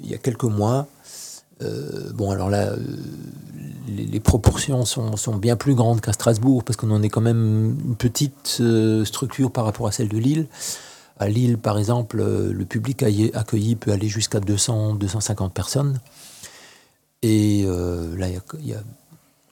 il 0.00 0.10
y 0.10 0.14
a 0.14 0.18
quelques 0.18 0.44
mois. 0.44 0.86
Euh, 1.62 2.10
bon, 2.12 2.30
alors 2.30 2.50
là, 2.50 2.70
euh, 2.70 2.76
les, 3.88 4.20
proportions 4.20 4.84
sont, 4.84 5.36
bien 5.36 5.56
plus 5.56 5.74
grandes 5.74 6.00
qu'à 6.00 6.12
Strasbourg, 6.12 6.64
parce 6.64 6.76
qu'on 6.76 6.90
en 6.90 7.02
est 7.02 7.08
quand 7.08 7.20
même 7.20 7.76
une 7.84 7.96
petite 7.96 8.58
euh, 8.60 9.04
structure 9.04 9.50
par 9.50 9.64
rapport 9.64 9.86
à 9.86 9.92
celle 9.92 10.08
de 10.08 10.18
Lille. 10.18 10.46
À 11.18 11.28
Lille, 11.28 11.58
par 11.58 11.78
exemple, 11.78 12.18
euh, 12.20 12.52
le 12.52 12.64
public 12.64 13.02
accueilli 13.34 13.76
peut 13.76 13.92
aller 13.92 14.08
jusqu'à 14.08 14.40
200, 14.40 14.94
250 14.94 15.52
personnes. 15.54 16.00
Et 17.22 17.62
euh, 17.66 18.16
là, 18.16 18.28
il 18.28 18.34
y 18.34 18.36
a- 18.36 18.40
il 18.60 18.66
y, 18.68 18.74
a 18.74 18.82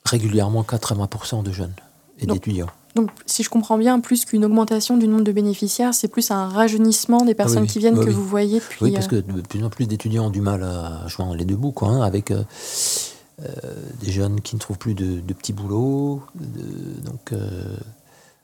régulièrement 0.04 0.62
80% 0.64 1.42
de 1.42 1.52
jeunes 1.52 1.72
et 2.18 2.26
d'étudiants. 2.26 2.66
Donc, 2.96 3.10
si 3.24 3.42
je 3.42 3.48
comprends 3.48 3.78
bien, 3.78 4.00
plus 4.00 4.26
qu'une 4.26 4.44
augmentation 4.44 4.98
du 4.98 5.08
nombre 5.08 5.24
de 5.24 5.32
bénéficiaires, 5.32 5.94
c'est 5.94 6.08
plus 6.08 6.30
un 6.30 6.48
rajeunissement 6.48 7.24
des 7.24 7.34
personnes 7.34 7.62
oui. 7.62 7.68
qui 7.68 7.78
viennent 7.78 7.98
Oui, 7.98 8.04
que 8.04 8.10
oui. 8.10 8.14
vous 8.14 8.26
voyez 8.26 8.58
depuis. 8.58 8.84
Oui, 8.84 8.92
parce 8.92 9.06
euh, 9.06 9.22
que 9.22 9.32
de 9.32 9.40
plus 9.40 9.64
en 9.64 9.70
plus 9.70 9.86
d'étudiants 9.86 10.26
ont 10.26 10.30
du 10.30 10.42
mal 10.42 10.62
à 10.62 11.06
joindre 11.08 11.34
les 11.34 11.46
deux 11.46 11.56
bouts, 11.56 11.72
quoi, 11.72 11.88
hein, 11.88 12.02
avec 12.02 12.30
euh, 12.30 12.42
des 14.02 14.10
jeunes 14.12 14.40
qui 14.42 14.56
ne 14.56 14.60
trouvent 14.60 14.78
plus 14.78 14.94
de, 14.94 15.20
de 15.20 15.32
petits 15.32 15.54
boulots. 15.54 16.22
de- 16.34 17.00
donc, 17.06 17.32
euh, 17.32 17.76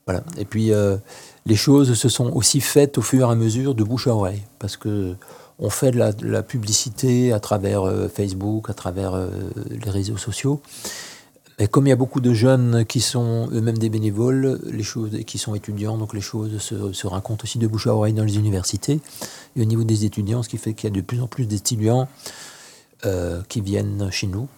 voilà. 0.08 0.24
Et 0.38 0.46
puis, 0.46 0.72
euh, 0.72 0.96
les 1.44 1.54
choses 1.54 1.92
se 1.92 2.08
sont 2.08 2.32
aussi 2.32 2.62
faites 2.62 2.96
au 2.96 3.02
fur 3.02 3.28
et 3.28 3.30
à 3.30 3.34
mesure 3.34 3.74
de 3.74 3.84
bouche 3.84 4.06
à 4.06 4.14
oreille, 4.14 4.42
parce 4.58 4.78
que 4.78 5.14
on 5.58 5.68
fait 5.68 5.90
de 5.90 5.98
la, 6.24 6.42
publicité 6.42 7.30
à 7.34 7.40
travers 7.40 7.82
euh, 7.82 8.08
Facebook, 8.08 8.70
à 8.70 8.72
travers 8.72 9.12
euh, 9.12 9.28
les 9.68 9.90
réseaux 9.90 10.16
sociaux. 10.16 10.62
Mais 11.58 11.66
comme 11.66 11.86
il 11.86 11.90
y 11.90 11.92
a 11.92 11.96
beaucoup 11.96 12.22
de 12.22 12.32
jeunes 12.32 12.86
qui 12.86 13.02
sont 13.02 13.50
eux-mêmes 13.52 13.76
des 13.76 13.90
bénévoles, 13.90 14.58
les 14.64 14.82
choses, 14.82 15.10
qui 15.26 15.36
sont 15.36 15.54
étudiants, 15.54 15.98
donc 15.98 16.14
les 16.14 16.22
choses 16.22 16.56
se, 16.58 17.06
racontent 17.06 17.44
aussi 17.44 17.58
de 17.58 17.66
bouche 17.66 17.86
à 17.86 17.94
oreille 17.94 18.14
dans 18.14 18.24
les 18.24 18.38
universités 18.38 19.00
et 19.56 19.60
au 19.60 19.66
niveau 19.66 19.84
des 19.84 20.06
étudiants, 20.06 20.42
ce 20.42 20.48
qui 20.48 20.56
fait 20.56 20.72
qu'il 20.72 20.88
y 20.88 20.92
a 20.92 20.96
de 20.96 21.02
plus 21.02 21.20
en 21.20 21.26
plus 21.26 21.46
d'étudiants 21.46 22.08
qui 23.48 23.60
viennent 23.60 24.08
chez 24.10 24.28
nous. 24.28 24.48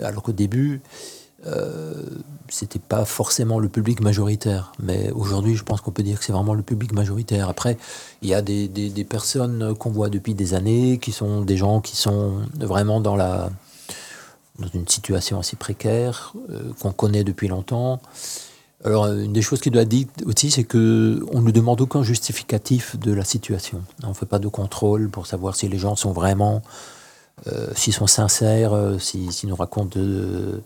Alors 0.00 0.22
qu'au 0.22 0.32
début, 0.32 0.80
euh, 1.46 1.94
c'était 2.48 2.78
pas 2.80 3.04
forcément 3.04 3.58
le 3.58 3.68
public 3.68 4.00
majoritaire, 4.00 4.72
mais 4.82 5.10
aujourd'hui, 5.12 5.54
je 5.54 5.62
pense 5.62 5.80
qu'on 5.80 5.90
peut 5.92 6.02
dire 6.02 6.18
que 6.18 6.24
c'est 6.24 6.32
vraiment 6.32 6.54
le 6.54 6.62
public 6.62 6.92
majoritaire. 6.92 7.48
Après, 7.48 7.76
il 8.22 8.28
y 8.28 8.34
a 8.34 8.42
des, 8.42 8.66
des- 8.68 9.04
personnes 9.04 9.74
qu'on 9.76 9.90
voit 9.90 10.08
depuis 10.08 10.34
des 10.34 10.54
années, 10.54 10.98
qui 10.98 11.12
sont 11.12 11.42
des 11.42 11.56
gens 11.56 11.80
qui 11.80 11.96
sont 11.96 12.38
vraiment 12.58 13.00
dans 13.00 13.16
la 13.16 13.50
dans 14.58 14.66
une 14.74 14.88
situation 14.88 15.38
assez 15.38 15.54
précaire, 15.54 16.32
euh, 16.50 16.72
qu'on 16.80 16.90
connaît 16.90 17.22
depuis 17.22 17.46
longtemps. 17.46 18.00
Alors, 18.84 19.04
euh, 19.04 19.22
une 19.22 19.32
des 19.32 19.42
choses 19.42 19.60
qui 19.60 19.70
doit 19.70 19.82
être 19.82 19.88
dite 19.88 20.10
aussi, 20.26 20.50
c'est 20.50 20.64
que 20.64 21.24
on 21.32 21.42
ne 21.42 21.52
demande 21.52 21.80
aucun 21.80 22.02
justificatif 22.02 22.98
de 22.98 23.12
la 23.12 23.24
situation. 23.24 23.82
On 24.02 24.08
ne 24.08 24.14
fait 24.14 24.26
pas 24.26 24.40
de 24.40 24.48
contrôle 24.48 25.10
pour 25.10 25.26
savoir 25.28 25.54
si 25.54 25.68
les 25.68 25.78
gens 25.78 25.94
sont 25.94 26.12
vraiment, 26.12 26.62
euh, 27.46 27.68
s'ils 27.74 27.92
sont 27.92 28.06
sincères, 28.06 28.72
euh, 28.72 28.98
si- 28.98 29.30
s'ils 29.32 29.48
nous 29.48 29.56
racontent, 29.56 29.98
de- 29.98 30.60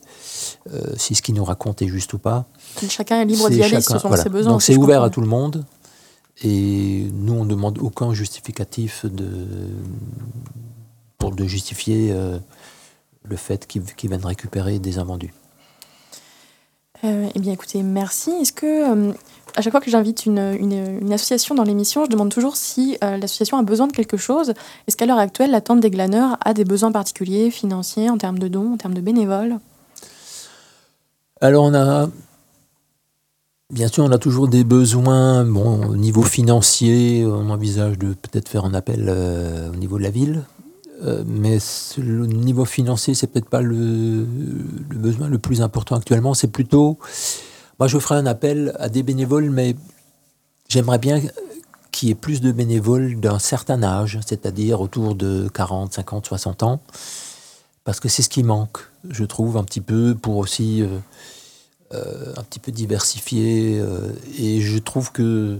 euh, 0.72 0.80
si 0.96 1.14
ce 1.14 1.22
qu'ils 1.22 1.34
nous 1.34 1.44
racontent 1.44 1.84
est 1.84 1.88
juste 1.88 2.12
ou 2.14 2.18
pas. 2.18 2.46
Chacun 2.88 3.20
est 3.20 3.24
libre 3.26 3.48
d'y 3.50 3.62
aller 3.62 3.80
chacun- 3.82 3.98
selon 3.98 4.08
voilà. 4.08 4.22
ses 4.22 4.28
besoins. 4.30 4.52
Donc 4.52 4.62
si 4.62 4.72
c'est 4.72 4.78
ouvert 4.78 5.02
à 5.02 5.10
tout 5.10 5.20
le 5.20 5.26
monde. 5.28 5.64
Et 6.42 7.06
nous, 7.12 7.34
on 7.34 7.44
ne 7.44 7.50
demande 7.50 7.78
aucun 7.78 8.14
justificatif 8.14 9.04
de, 9.04 9.28
pour 11.18 11.32
de 11.34 11.44
justifier 11.46 12.14
le 13.22 13.36
fait 13.36 13.66
qu'ils 13.66 13.84
qu'ils 13.94 14.08
viennent 14.10 14.24
récupérer 14.24 14.78
des 14.78 14.98
invendus. 14.98 15.32
Euh, 17.04 17.28
eh 17.34 17.40
bien, 17.40 17.52
écoutez, 17.52 17.82
merci. 17.82 18.30
Est-ce 18.30 18.52
que, 18.52 19.10
euh, 19.10 19.12
à 19.56 19.62
chaque 19.62 19.72
fois 19.72 19.80
que 19.80 19.90
j'invite 19.90 20.24
une, 20.26 21.12
association 21.12 21.54
dans 21.54 21.64
l'émission, 21.64 22.04
je 22.04 22.10
demande 22.10 22.30
toujours 22.30 22.56
si 22.56 22.96
euh, 23.02 23.16
l'association 23.16 23.58
a 23.58 23.62
besoin 23.62 23.88
de 23.88 23.92
quelque 23.92 24.16
chose. 24.16 24.54
Est-ce 24.86 24.96
qu'à 24.96 25.06
l'heure 25.06 25.18
actuelle, 25.18 25.50
la 25.50 25.60
Tente 25.60 25.80
des 25.80 25.90
Glaneurs 25.90 26.36
a 26.44 26.54
des 26.54 26.64
besoins 26.64 26.92
particuliers, 26.92 27.50
financiers, 27.50 28.08
en 28.08 28.18
termes 28.18 28.38
de 28.38 28.48
dons, 28.48 28.74
en 28.74 28.76
termes 28.76 28.94
de 28.94 29.00
bénévoles? 29.00 29.58
Alors 31.40 31.64
on 31.64 31.74
a, 31.74 32.08
bien 33.70 33.88
sûr, 33.88 34.04
on 34.04 34.12
a 34.12 34.18
toujours 34.18 34.46
des 34.46 34.62
besoins. 34.62 35.44
Bon, 35.44 35.84
au 35.88 35.96
niveau 35.96 36.22
financier, 36.22 37.26
on 37.26 37.50
envisage 37.50 37.98
de 37.98 38.14
peut-être 38.14 38.48
faire 38.48 38.64
un 38.64 38.74
appel 38.74 39.10
au 39.10 39.76
niveau 39.76 39.98
de 39.98 40.04
la 40.04 40.10
ville, 40.10 40.44
Euh, 41.02 41.24
mais 41.26 41.58
le 41.98 42.26
niveau 42.26 42.64
financier, 42.64 43.14
c'est 43.14 43.26
peut-être 43.26 43.48
pas 43.48 43.60
le, 43.60 44.24
besoin 44.94 45.28
le 45.28 45.38
plus 45.38 45.62
important 45.62 45.96
actuellement. 45.96 46.34
C'est 46.34 46.48
plutôt, 46.48 46.98
moi, 47.78 47.88
je 47.88 47.98
ferai 47.98 48.16
un 48.16 48.26
appel 48.26 48.74
à 48.78 48.88
des 48.88 49.02
bénévoles, 49.02 49.50
mais 49.50 49.74
j'aimerais 50.68 50.98
bien 50.98 51.20
qu'il 51.90 52.08
y 52.08 52.12
ait 52.12 52.16
plus 52.16 52.40
de 52.40 52.52
bénévoles 52.52 53.20
d'un 53.20 53.38
certain 53.38 53.82
âge, 53.82 54.18
c'est-à-dire 54.26 54.80
autour 54.80 55.14
de 55.14 55.48
40, 55.52 55.92
50, 55.92 56.26
60 56.26 56.62
ans, 56.62 56.80
parce 57.84 58.00
que 58.00 58.08
c'est 58.08 58.22
ce 58.22 58.28
qui 58.28 58.42
manque, 58.42 58.78
je 59.10 59.24
trouve, 59.24 59.56
un 59.56 59.64
petit 59.64 59.80
peu 59.80 60.14
pour 60.14 60.36
aussi. 60.36 60.82
euh, 60.82 60.98
euh, 61.94 62.32
un 62.38 62.42
petit 62.42 62.58
peu 62.58 62.72
diversifié 62.72 63.78
euh, 63.78 64.12
et 64.38 64.62
je 64.62 64.78
trouve 64.78 65.12
que 65.12 65.58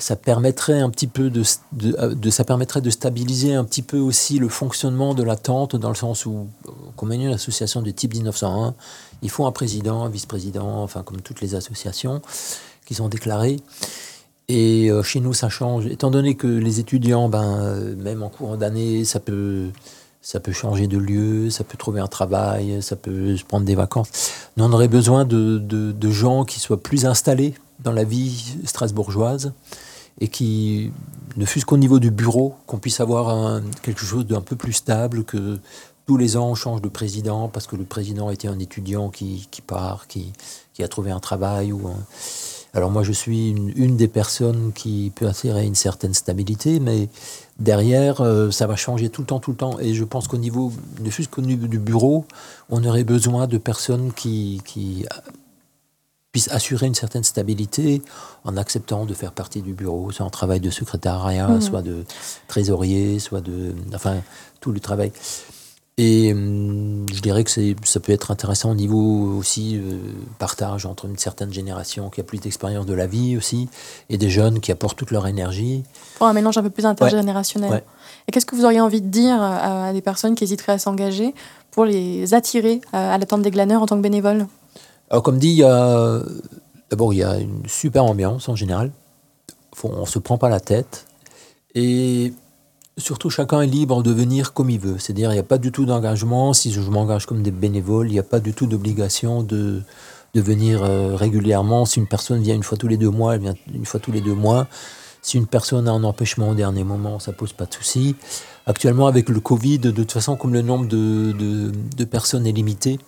ça 0.00 0.14
permettrait 0.16 0.78
un 0.80 0.90
petit 0.90 1.08
peu 1.08 1.30
euh, 1.34 2.14
de- 2.14 2.30
ça 2.30 2.44
permettrait 2.44 2.80
de 2.80 2.90
stabiliser 2.90 3.54
un 3.54 3.64
petit 3.64 3.82
peu 3.82 3.98
aussi 3.98 4.38
le 4.38 4.48
fonctionnement 4.48 5.12
de 5.12 5.24
la 5.24 5.36
tente 5.36 5.74
dans 5.76 5.88
le 5.88 5.96
sens 5.96 6.24
où 6.24 6.46
euh, 6.66 6.70
comme 6.96 7.12
une 7.12 7.26
association 7.28 7.82
du 7.82 7.92
type 7.92 8.14
1901 8.14 8.74
il 9.22 9.30
faut 9.30 9.44
un 9.46 9.52
président 9.52 10.04
un 10.04 10.08
vice-président 10.08 10.82
enfin 10.82 11.02
comme 11.02 11.20
toutes 11.20 11.40
les 11.40 11.54
associations 11.56 12.22
qui 12.86 12.94
sont 12.94 13.08
déclarées. 13.08 13.58
Et 14.48 14.90
euh, 14.90 15.02
chez 15.02 15.20
nous 15.20 15.34
ça 15.34 15.48
change. 15.50 15.86
Étant 15.86 16.10
donné 16.10 16.34
que 16.36 16.46
les 16.46 16.78
étudiants 16.80 17.28
ben 17.28 17.94
même 17.96 18.22
en 18.22 18.28
cours 18.30 18.56
d'année 18.56 19.04
ça 19.04 19.20
peut 19.20 19.66
ça 20.22 20.40
peut 20.40 20.52
changer 20.52 20.86
de 20.86 20.98
lieu, 20.98 21.48
ça 21.50 21.64
peut 21.64 21.76
trouver 21.76 22.00
un 22.00 22.06
travail, 22.06 22.82
ça 22.82 22.96
peut 22.96 23.36
se 23.36 23.44
prendre 23.44 23.64
des 23.64 23.74
vacances. 23.76 24.10
Nous, 24.56 24.64
on 24.64 24.72
aurait 24.72 24.88
besoin 24.88 25.24
de- 25.24 25.58
de 25.58 26.10
gens 26.10 26.44
qui 26.44 26.60
soient 26.60 26.82
plus 26.82 27.06
installés 27.06 27.54
dans 27.80 27.92
la 27.92 28.04
vie 28.04 28.56
strasbourgeoise 28.64 29.52
et 30.20 30.28
qui, 30.28 30.92
ne 31.36 31.44
fût-ce 31.44 31.66
qu'au 31.66 31.76
niveau 31.76 31.98
du 31.98 32.10
bureau, 32.10 32.56
qu'on 32.66 32.78
puisse 32.78 33.00
avoir 33.00 33.60
quelque 33.82 34.04
chose 34.04 34.26
d'un 34.26 34.40
peu 34.40 34.56
plus 34.56 34.72
stable, 34.72 35.24
que 35.24 35.58
tous 36.08 36.16
les 36.16 36.38
ans 36.38 36.48
on 36.48 36.54
change 36.54 36.80
de 36.80 36.88
président 36.88 37.48
parce 37.48 37.66
que 37.66 37.76
le 37.76 37.84
président 37.84 38.30
était 38.30 38.48
un 38.48 38.58
étudiant 38.58 39.10
qui, 39.10 39.46
part, 39.66 40.06
qui, 40.08 40.32
a 40.82 40.88
trouvé 40.88 41.10
un 41.10 41.20
travail. 41.20 41.70
Ou 41.70 41.82
Alors 42.72 42.90
moi, 42.90 43.02
je 43.02 43.12
suis 43.12 43.50
une, 43.50 43.96
des 43.96 44.08
personnes 44.08 44.72
qui 44.74 45.12
peut 45.14 45.28
assurer 45.28 45.66
une 45.66 45.74
certaine 45.74 46.14
stabilité, 46.14 46.80
mais 46.80 47.08
derrière, 47.58 48.20
euh, 48.20 48.50
ça 48.50 48.66
va 48.66 48.74
changer 48.74 49.10
tout 49.10 49.20
le 49.20 49.26
temps, 49.26 49.38
tout 49.38 49.50
le 49.50 49.56
temps. 49.56 49.78
Et 49.80 49.92
je 49.92 50.04
pense 50.04 50.28
qu'au 50.28 50.38
niveau, 50.38 50.72
ne 51.00 51.10
fût-ce 51.10 51.28
qu'au 51.28 51.42
niveau 51.42 51.66
du 51.66 51.78
bureau, 51.78 52.24
on 52.70 52.82
aurait 52.84 53.04
besoin 53.04 53.46
de 53.46 53.58
personnes 53.58 54.12
qui, 54.14 54.62
qui 54.64 55.04
euh, 56.28 56.32
puissent 56.32 56.50
assurer 56.52 56.86
une 56.86 56.94
certaine 56.94 57.24
stabilité 57.24 58.02
en 58.44 58.56
acceptant 58.56 59.06
de 59.06 59.14
faire 59.14 59.32
partie 59.32 59.62
du 59.62 59.72
bureau, 59.72 60.10
soit 60.12 60.26
en 60.26 60.30
travail 60.30 60.60
de 60.60 60.70
secrétariat, 60.70 61.48
Mhm. 61.48 61.60
soit 61.60 61.82
de 61.82 62.04
trésorier, 62.48 63.18
soit 63.18 63.40
de... 63.40 63.74
Enfin, 63.94 64.16
tout 64.60 64.72
le 64.72 64.80
travail. 64.80 65.12
Et 66.00 66.32
hum, 66.32 67.06
je 67.12 67.20
dirais 67.20 67.42
que 67.42 67.50
ça 67.84 68.00
peut 68.00 68.12
être 68.12 68.30
intéressant 68.30 68.70
au 68.70 68.74
niveau 68.76 69.36
aussi 69.36 69.76
euh, 69.76 69.98
partage 70.38 70.86
entre 70.86 71.06
une 71.06 71.18
certaine 71.18 71.52
génération 71.52 72.08
qui 72.08 72.20
a 72.20 72.24
plus 72.24 72.38
d'expérience 72.38 72.86
de 72.86 72.94
la 72.94 73.08
vie 73.08 73.36
aussi, 73.36 73.68
et 74.08 74.16
des 74.16 74.30
jeunes 74.30 74.60
qui 74.60 74.70
apportent 74.70 74.96
toute 74.96 75.10
leur 75.10 75.26
énergie. 75.26 75.82
Pour 76.18 76.28
un 76.28 76.32
mélange 76.34 76.56
un 76.56 76.62
peu 76.62 76.70
plus 76.70 76.86
intergénérationnel. 76.86 77.70
Ouais. 77.72 77.84
Et 78.28 78.32
qu'est-ce 78.32 78.46
que 78.46 78.54
vous 78.54 78.64
auriez 78.64 78.80
envie 78.80 79.00
de 79.00 79.08
dire 79.08 79.42
à, 79.42 79.88
à 79.88 79.92
des 79.92 80.02
personnes 80.02 80.36
qui 80.36 80.44
hésiteraient 80.44 80.72
à 80.74 80.78
s'engager 80.78 81.34
pour 81.72 81.84
les 81.84 82.32
attirer 82.32 82.80
à, 82.92 83.14
à 83.14 83.18
la 83.18 83.26
Tente 83.26 83.42
des 83.42 83.50
Glaneurs 83.50 83.82
en 83.82 83.86
tant 83.86 83.96
que 83.96 84.02
bénévoles? 84.02 84.46
Alors, 85.10 85.22
comme 85.22 85.38
dit, 85.38 85.62
d'abord 86.90 87.12
il 87.12 87.18
y 87.18 87.22
a 87.22 87.38
une 87.38 87.62
super 87.66 88.04
ambiance 88.04 88.48
en 88.48 88.56
général. 88.56 88.90
On 89.84 90.06
se 90.06 90.18
prend 90.18 90.38
pas 90.38 90.48
la 90.48 90.60
tête 90.60 91.06
et 91.74 92.32
surtout 92.96 93.30
chacun 93.30 93.60
est 93.60 93.66
libre 93.66 94.02
de 94.02 94.10
venir 94.10 94.52
comme 94.52 94.70
il 94.70 94.80
veut. 94.80 94.98
C'est-à-dire 94.98 95.30
il 95.30 95.34
n'y 95.34 95.40
a 95.40 95.44
pas 95.44 95.58
du 95.58 95.70
tout 95.72 95.86
d'engagement. 95.86 96.52
Si 96.52 96.72
je 96.72 96.80
m'engage 96.80 97.26
comme 97.26 97.42
des 97.42 97.50
bénévoles, 97.50 98.08
il 98.08 98.12
n'y 98.12 98.18
a 98.18 98.24
pas 98.24 98.40
du 98.40 98.52
tout 98.52 98.66
d'obligation 98.66 99.42
de 99.42 99.82
venir 100.34 100.84
euh, 100.84 101.16
régulièrement. 101.16 101.84
Si 101.84 101.98
une 101.98 102.06
personne 102.06 102.40
vient 102.40 102.54
une 102.54 102.62
fois 102.62 102.78
tous 102.78 102.88
les 102.88 102.96
deux 102.96 103.10
mois, 103.10 103.34
elle 103.34 103.40
vient 103.40 103.54
une 103.74 103.86
fois 103.86 103.98
tous 104.00 104.12
les 104.12 104.20
deux 104.20 104.34
mois. 104.34 104.66
Si 105.20 105.36
une 105.36 105.46
personne 105.46 105.88
a 105.88 105.92
un 105.92 106.04
empêchement 106.04 106.50
au 106.50 106.54
dernier 106.54 106.84
moment, 106.84 107.18
ça 107.18 107.32
pose 107.32 107.52
pas 107.52 107.66
de 107.66 107.74
souci. 107.74 108.14
Actuellement, 108.66 109.08
avec 109.08 109.28
le 109.28 109.40
Covid, 109.40 109.78
de 109.80 109.90
toute 109.90 110.12
façon, 110.12 110.36
comme 110.36 110.52
le 110.52 110.62
nombre 110.62 110.86
de 110.86 112.04
personnes 112.04 112.46
est 112.46 112.52
limité, 112.52 112.98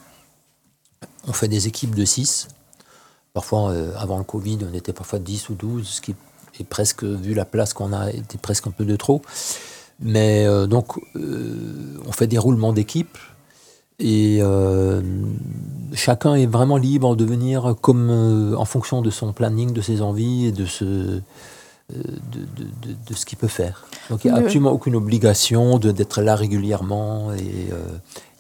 on 1.28 1.32
fait 1.32 1.48
des 1.48 1.66
équipes 1.66 1.94
de 1.94 2.04
6. 2.04 2.48
Parfois, 3.32 3.70
euh, 3.70 3.92
avant 3.96 4.18
le 4.18 4.24
Covid, 4.24 4.58
on 4.70 4.74
était 4.74 4.92
parfois 4.92 5.18
10 5.18 5.50
ou 5.50 5.54
12, 5.54 5.86
ce 5.86 6.00
qui 6.00 6.14
est 6.58 6.64
presque, 6.64 7.04
vu 7.04 7.32
la 7.34 7.44
place 7.44 7.72
qu'on 7.72 7.92
a, 7.92 8.10
était 8.10 8.38
presque 8.38 8.66
un 8.66 8.70
peu 8.72 8.84
de 8.84 8.96
trop. 8.96 9.22
Mais 10.00 10.46
euh, 10.46 10.66
donc, 10.66 10.98
euh, 11.16 11.98
on 12.06 12.12
fait 12.12 12.26
des 12.26 12.38
roulements 12.38 12.72
d'équipe 12.72 13.18
et 14.02 14.40
chacun 15.92 16.34
est 16.34 16.46
vraiment 16.46 16.78
libre 16.78 17.16
de 17.16 17.24
venir 17.24 17.74
comme 17.82 18.54
en 18.56 18.64
fonction 18.64 19.02
de 19.02 19.10
son 19.10 19.32
planning, 19.34 19.72
de 19.72 19.82
ses 19.82 20.00
envies 20.00 20.46
et 20.46 20.52
de 20.52 20.64
ce, 20.64 20.84
de, 20.84 21.20
de- 21.92 22.64
de- 22.88 22.96
de 23.08 23.14
ce 23.14 23.26
qu'il 23.26 23.36
peut 23.36 23.46
faire. 23.48 23.84
Donc 24.08 24.24
il 24.24 24.30
n'y 24.30 24.36
a 24.36 24.40
absolument 24.40 24.70
aucune 24.70 24.96
obligation 24.96 25.78
d'être 25.78 26.22
là 26.22 26.34
régulièrement 26.34 27.32
et 27.34 27.68
euh, 27.72 27.84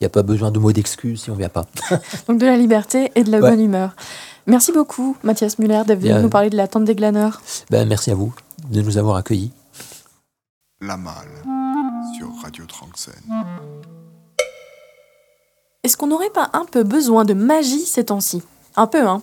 n'y 0.00 0.06
a 0.06 0.10
pas 0.10 0.22
besoin 0.22 0.50
de 0.50 0.58
mots 0.58 0.72
d'excuse 0.72 1.22
si 1.22 1.30
on 1.30 1.34
ne 1.34 1.38
vient 1.38 1.48
pas. 1.48 1.66
Donc 2.28 2.38
de 2.38 2.46
la 2.46 2.56
liberté 2.56 3.12
et 3.14 3.24
de 3.24 3.30
la 3.30 3.38
Ouais. 3.40 3.50
bonne 3.50 3.60
humeur. 3.60 3.94
Merci 4.46 4.72
beaucoup, 4.72 5.16
Mathias 5.22 5.58
Muller, 5.58 5.82
d'être 5.86 6.00
venu 6.00 6.14
nous 6.22 6.28
parler 6.30 6.50
de 6.50 6.56
la 6.56 6.66
Tente 6.68 6.84
des 6.84 6.94
Glaneurs. 6.94 7.40
Ben, 7.70 7.86
merci 7.86 8.10
à 8.10 8.14
vous 8.14 8.34
de 8.70 8.80
nous 8.82 8.96
avoir 8.98 9.16
accueillis. 9.16 9.52
La 10.80 10.96
Malle 10.96 11.28
sur 12.16 12.28
Radio 12.42 12.64
Tranxène. 12.64 13.14
Est-ce 15.82 15.96
qu'on 15.96 16.06
n'aurait 16.08 16.30
pas 16.30 16.50
un 16.52 16.64
peu 16.64 16.82
besoin 16.82 17.24
de 17.24 17.34
magie 17.34 17.84
ces 17.84 18.04
temps-ci? 18.06 18.42
Un 18.76 18.86
peu, 18.86 19.06
hein 19.06 19.22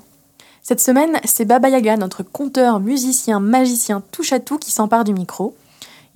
Cette 0.64 0.80
semaine, 0.82 1.20
c'est 1.24 1.46
Baba 1.46 1.70
Yaga, 1.70 1.98
notre 1.98 2.24
conteur, 2.24 2.80
musicien, 2.80 3.40
magicien 3.40 4.02
touche-à-tout 4.12 4.58
qui 4.58 4.72
s'empare 4.72 5.04
du 5.04 5.14
micro. 5.14 5.56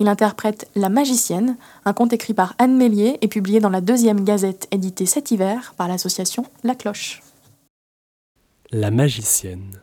Il 0.02 0.08
interprète 0.08 0.68
La 0.74 0.88
Magicienne, 0.88 1.56
un 1.84 1.92
conte 1.92 2.12
écrit 2.12 2.34
par 2.34 2.56
Anne 2.58 2.76
Mélier 2.76 3.18
et 3.20 3.28
publié 3.28 3.60
dans 3.60 3.70
la 3.70 3.80
deuxième 3.80 4.24
gazette 4.24 4.66
éditée 4.72 5.06
cet 5.06 5.30
hiver 5.30 5.74
par 5.76 5.86
l'association 5.86 6.44
La 6.64 6.74
Cloche. 6.74 7.22
La 8.72 8.90
magicienne. 8.90 9.80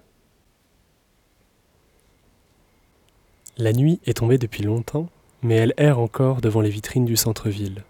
La 3.57 3.71
nuit 3.71 4.01
est 4.05 4.17
tombée 4.17 4.37
depuis 4.37 4.61
longtemps, 4.61 5.07
mais 5.41 5.55
elle 5.55 5.73
erre 5.77 5.99
encore 5.99 6.41
devant 6.41 6.59
les 6.59 6.69
vitrines 6.69 7.05
du 7.05 7.15
centre-ville, 7.15 7.85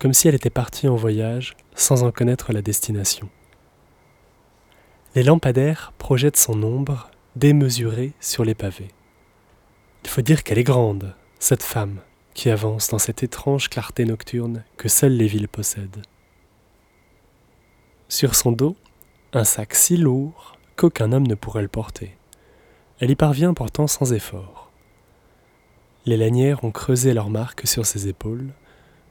comme 0.00 0.12
si 0.12 0.26
elle 0.26 0.34
était 0.34 0.50
partie 0.50 0.88
en 0.88 0.96
voyage 0.96 1.56
sans 1.76 2.02
en 2.02 2.10
connaître 2.10 2.52
la 2.52 2.62
destination. 2.62 3.28
Les 5.14 5.22
lampadaires 5.22 5.92
projettent 5.98 6.36
son 6.36 6.60
ombre 6.64 7.12
démesurée 7.36 8.12
sur 8.18 8.44
les 8.44 8.56
pavés. 8.56 8.90
Il 10.02 10.10
faut 10.10 10.20
dire 10.20 10.42
qu'elle 10.42 10.58
est 10.58 10.64
grande, 10.64 11.14
cette 11.44 11.62
femme, 11.62 12.00
qui 12.32 12.48
avance 12.48 12.88
dans 12.88 12.98
cette 12.98 13.22
étrange 13.22 13.68
clarté 13.68 14.06
nocturne 14.06 14.64
que 14.78 14.88
seules 14.88 15.12
les 15.14 15.26
villes 15.26 15.46
possèdent. 15.46 16.00
Sur 18.08 18.34
son 18.34 18.50
dos, 18.50 18.76
un 19.34 19.44
sac 19.44 19.74
si 19.74 19.98
lourd 19.98 20.56
qu'aucun 20.74 21.12
homme 21.12 21.26
ne 21.26 21.34
pourrait 21.34 21.60
le 21.60 21.68
porter. 21.68 22.16
Elle 22.98 23.10
y 23.10 23.14
parvient 23.14 23.52
pourtant 23.52 23.86
sans 23.86 24.14
effort. 24.14 24.70
Les 26.06 26.16
lanières 26.16 26.64
ont 26.64 26.70
creusé 26.70 27.12
leurs 27.12 27.28
marques 27.28 27.66
sur 27.66 27.84
ses 27.84 28.08
épaules, 28.08 28.48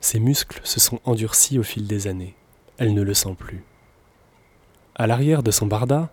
ses 0.02 0.20
muscles 0.20 0.62
se 0.64 0.80
sont 0.80 1.00
endurcis 1.06 1.60
au 1.60 1.64
fil 1.64 1.86
des 1.86 2.08
années. 2.08 2.34
Elle 2.80 2.96
ne 2.96 3.04
le 3.04 3.14
sent 3.14 3.36
plus. 3.38 3.64
À 4.96 5.06
l'arrière 5.06 5.44
de 5.44 5.52
son 5.52 5.68
barda, 5.68 6.10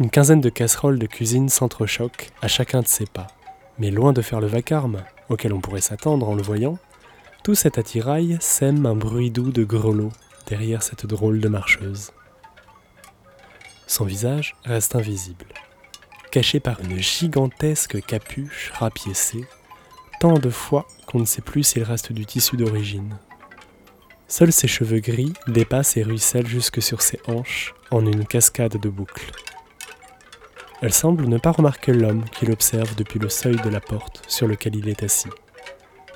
une 0.00 0.10
quinzaine 0.10 0.40
de 0.40 0.48
casseroles 0.48 0.98
de 0.98 1.06
cuisine 1.06 1.48
s'entrechoquent 1.48 2.32
à 2.40 2.48
chacun 2.48 2.80
de 2.80 2.88
ses 2.88 3.06
pas. 3.06 3.28
Mais 3.78 3.92
loin 3.92 4.12
de 4.12 4.22
faire 4.22 4.40
le 4.40 4.48
vacarme, 4.48 5.04
auquel 5.32 5.52
on 5.52 5.60
pourrait 5.60 5.80
s'attendre 5.80 6.28
en 6.28 6.34
le 6.34 6.42
voyant, 6.42 6.78
tout 7.42 7.54
cet 7.54 7.78
attirail 7.78 8.38
sème 8.40 8.86
un 8.86 8.94
bruit 8.94 9.30
doux 9.30 9.50
de 9.50 9.64
grelots 9.64 10.12
derrière 10.46 10.82
cette 10.82 11.06
drôle 11.06 11.40
de 11.40 11.48
marcheuse. 11.48 12.12
Son 13.86 14.04
visage 14.04 14.54
reste 14.64 14.94
invisible, 14.94 15.46
caché 16.30 16.60
par 16.60 16.80
une 16.80 16.98
gigantesque 16.98 18.04
capuche 18.04 18.70
rapiécée, 18.74 19.44
tant 20.20 20.34
de 20.34 20.50
fois 20.50 20.86
qu'on 21.06 21.18
ne 21.18 21.24
sait 21.24 21.42
plus 21.42 21.64
s'il 21.64 21.82
reste 21.82 22.12
du 22.12 22.24
tissu 22.24 22.56
d'origine. 22.56 23.18
Seuls 24.28 24.52
ses 24.52 24.68
cheveux 24.68 25.00
gris 25.00 25.34
dépassent 25.46 25.96
et 25.96 26.02
ruissellent 26.02 26.46
jusque 26.46 26.80
sur 26.80 27.02
ses 27.02 27.20
hanches 27.26 27.74
en 27.90 28.06
une 28.06 28.24
cascade 28.24 28.78
de 28.78 28.88
boucles. 28.88 29.30
Elle 30.82 30.92
semble 30.92 31.28
ne 31.28 31.38
pas 31.38 31.52
remarquer 31.52 31.92
l'homme 31.92 32.24
qui 32.24 32.44
l'observe 32.44 32.96
depuis 32.96 33.20
le 33.20 33.28
seuil 33.28 33.54
de 33.54 33.68
la 33.68 33.80
porte 33.80 34.24
sur 34.26 34.48
lequel 34.48 34.74
il 34.74 34.88
est 34.88 35.04
assis, 35.04 35.28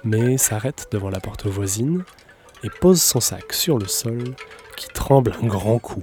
mais 0.02 0.38
s'arrête 0.38 0.88
devant 0.90 1.08
la 1.08 1.20
porte 1.20 1.46
voisine 1.46 2.02
et 2.64 2.68
pose 2.68 3.00
son 3.00 3.20
sac 3.20 3.52
sur 3.52 3.78
le 3.78 3.86
sol 3.86 4.34
qui 4.76 4.88
tremble 4.88 5.34
un 5.40 5.46
grand 5.46 5.78
coup. 5.78 6.02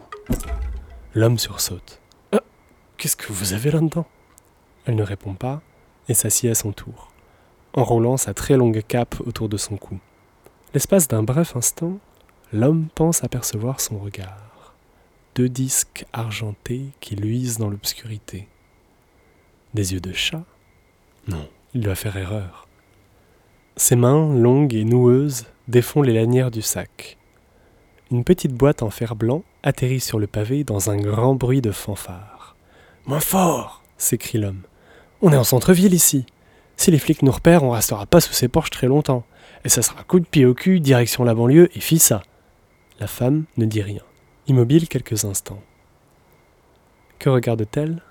L'homme 1.14 1.38
sursaute. 1.40 2.00
Ah, 2.32 2.42
Qu'est-ce 2.96 3.18
que 3.18 3.34
vous 3.34 3.52
avez 3.52 3.70
là-dedans? 3.70 4.08
Elle 4.86 4.96
ne 4.96 5.04
répond 5.04 5.34
pas 5.34 5.62
et 6.08 6.14
s'assied 6.14 6.50
à 6.50 6.56
son 6.56 6.72
tour, 6.72 7.12
enroulant 7.74 8.16
sa 8.16 8.34
très 8.34 8.56
longue 8.56 8.82
cape 8.88 9.16
autour 9.26 9.50
de 9.50 9.58
son 9.58 9.76
cou. 9.76 10.00
L'espace 10.74 11.10
d'un 11.10 11.22
bref 11.22 11.58
instant, 11.58 11.98
l'homme 12.54 12.88
pense 12.96 13.26
apercevoir 13.26 13.82
son 13.82 14.00
regard. 14.00 14.74
Deux 15.36 15.50
disques 15.50 16.06
argentés 16.14 16.92
qui 17.02 17.18
luisent 17.18 17.58
dans 17.58 17.70
l'obscurité. 17.70 18.48
Des 19.74 19.94
yeux 19.94 20.00
de 20.00 20.14
chat? 20.14 20.44
Non, 21.28 21.48
il 21.74 21.82
doit 21.82 21.96
faire 21.96 22.18
erreur. 22.18 22.68
Ses 23.76 23.96
mains, 23.96 24.34
longues 24.34 24.76
et 24.76 24.84
noueuses, 24.84 25.46
défont 25.68 26.02
les 26.02 26.14
lanières 26.14 26.52
du 26.52 26.62
sac. 26.62 27.18
Une 28.12 28.24
petite 28.24 28.54
boîte 28.54 28.84
en 28.84 28.92
fer 28.92 29.16
blanc 29.16 29.44
atterrit 29.64 30.00
sur 30.00 30.20
le 30.20 30.28
pavé 30.28 30.64
dans 30.64 30.92
un 30.92 30.98
grand 30.98 31.34
bruit 31.34 31.62
de 31.62 31.72
fanfare. 31.72 32.56
Moins 33.06 33.20
fort 33.20 33.82
s'écrie 33.98 34.38
l'homme. 34.38 34.62
On 35.22 35.34
est 35.34 35.38
en 35.38 35.44
centre-ville 35.44 35.94
ici. 35.94 36.26
Si 36.78 36.92
les 36.92 37.00
flics 37.00 37.24
nous 37.24 37.32
repèrent, 37.32 37.64
on 37.64 37.72
restera 37.72 38.06
pas 38.06 38.20
sous 38.20 38.34
ces 38.34 38.48
porches 38.48 38.70
très 38.70 38.88
longtemps. 38.88 39.24
Et 39.66 39.70
ça 39.70 39.82
sera 39.82 40.04
coup 40.04 40.20
de 40.20 40.26
pied 40.26 40.46
au 40.46 40.54
cul, 40.54 40.80
direction 40.80 41.24
la 41.24 41.34
banlieue 41.34 41.70
et 41.76 41.80
fit 41.80 42.00
ça. 42.00 42.22
La 43.00 43.08
femme 43.08 43.46
ne 43.58 43.66
dit 43.66 43.82
rien, 43.82 44.04
immobile 44.48 44.88
quelques 44.88 45.26
instants. 45.26 45.62
Que 47.18 47.30
regarde-t-elle? 47.30 48.02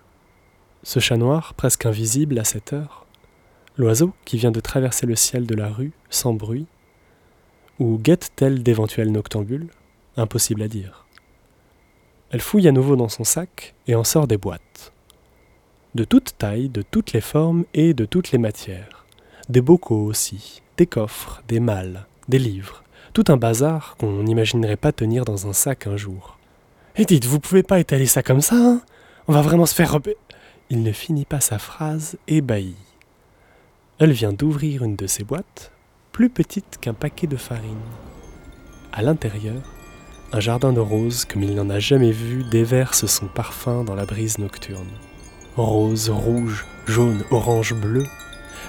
Ce 0.84 0.98
chat 0.98 1.16
noir, 1.16 1.54
presque 1.54 1.86
invisible 1.86 2.40
à 2.40 2.44
cette 2.44 2.72
heure 2.72 3.06
L'oiseau 3.76 4.12
qui 4.24 4.36
vient 4.36 4.50
de 4.50 4.58
traverser 4.58 5.06
le 5.06 5.14
ciel 5.14 5.46
de 5.46 5.54
la 5.54 5.68
rue 5.68 5.92
sans 6.10 6.34
bruit 6.34 6.66
Ou 7.78 7.98
guette-t-elle 7.98 8.64
d'éventuels 8.64 9.12
noctambules? 9.12 9.68
Impossible 10.16 10.60
à 10.62 10.68
dire. 10.68 11.06
Elle 12.30 12.40
fouille 12.40 12.66
à 12.66 12.72
nouveau 12.72 12.96
dans 12.96 13.08
son 13.08 13.22
sac 13.22 13.74
et 13.86 13.94
en 13.94 14.02
sort 14.02 14.26
des 14.26 14.38
boîtes. 14.38 14.92
De 15.94 16.02
toutes 16.02 16.36
tailles, 16.36 16.68
de 16.68 16.82
toutes 16.82 17.12
les 17.12 17.20
formes 17.20 17.64
et 17.74 17.94
de 17.94 18.04
toutes 18.04 18.32
les 18.32 18.38
matières. 18.38 19.06
Des 19.48 19.60
bocaux 19.60 20.04
aussi, 20.04 20.62
des 20.76 20.86
coffres, 20.86 21.42
des 21.46 21.60
malles, 21.60 22.06
des 22.28 22.40
livres. 22.40 22.82
Tout 23.12 23.24
un 23.28 23.36
bazar 23.36 23.94
qu'on 23.98 24.24
n'imaginerait 24.24 24.76
pas 24.76 24.92
tenir 24.92 25.24
dans 25.24 25.46
un 25.46 25.52
sac 25.52 25.86
un 25.86 25.96
jour. 25.96 26.38
Et 26.96 27.04
dites, 27.04 27.26
vous 27.26 27.38
pouvez 27.38 27.62
pas 27.62 27.78
étaler 27.78 28.06
ça 28.06 28.24
comme 28.24 28.40
ça, 28.40 28.56
hein? 28.56 28.82
On 29.28 29.32
va 29.32 29.42
vraiment 29.42 29.66
se 29.66 29.74
faire. 29.74 29.98
Il 30.72 30.82
ne 30.82 30.92
finit 30.92 31.26
pas 31.26 31.40
sa 31.40 31.58
phrase, 31.58 32.16
ébahi. 32.28 32.74
Elle 33.98 34.12
vient 34.12 34.32
d'ouvrir 34.32 34.84
une 34.84 34.96
de 34.96 35.06
ses 35.06 35.22
boîtes, 35.22 35.70
plus 36.12 36.30
petite 36.30 36.78
qu'un 36.80 36.94
paquet 36.94 37.26
de 37.26 37.36
farine. 37.36 37.76
À 38.90 39.02
l'intérieur, 39.02 39.60
un 40.32 40.40
jardin 40.40 40.72
de 40.72 40.80
roses 40.80 41.26
comme 41.26 41.42
il 41.42 41.54
n'en 41.54 41.68
a 41.68 41.78
jamais 41.78 42.10
vu 42.10 42.42
déverse 42.44 43.04
son 43.04 43.26
parfum 43.26 43.84
dans 43.84 43.94
la 43.94 44.06
brise 44.06 44.38
nocturne. 44.38 44.88
Roses, 45.56 46.08
rouges, 46.08 46.64
jaunes, 46.86 47.22
oranges, 47.30 47.74
bleues, 47.74 48.08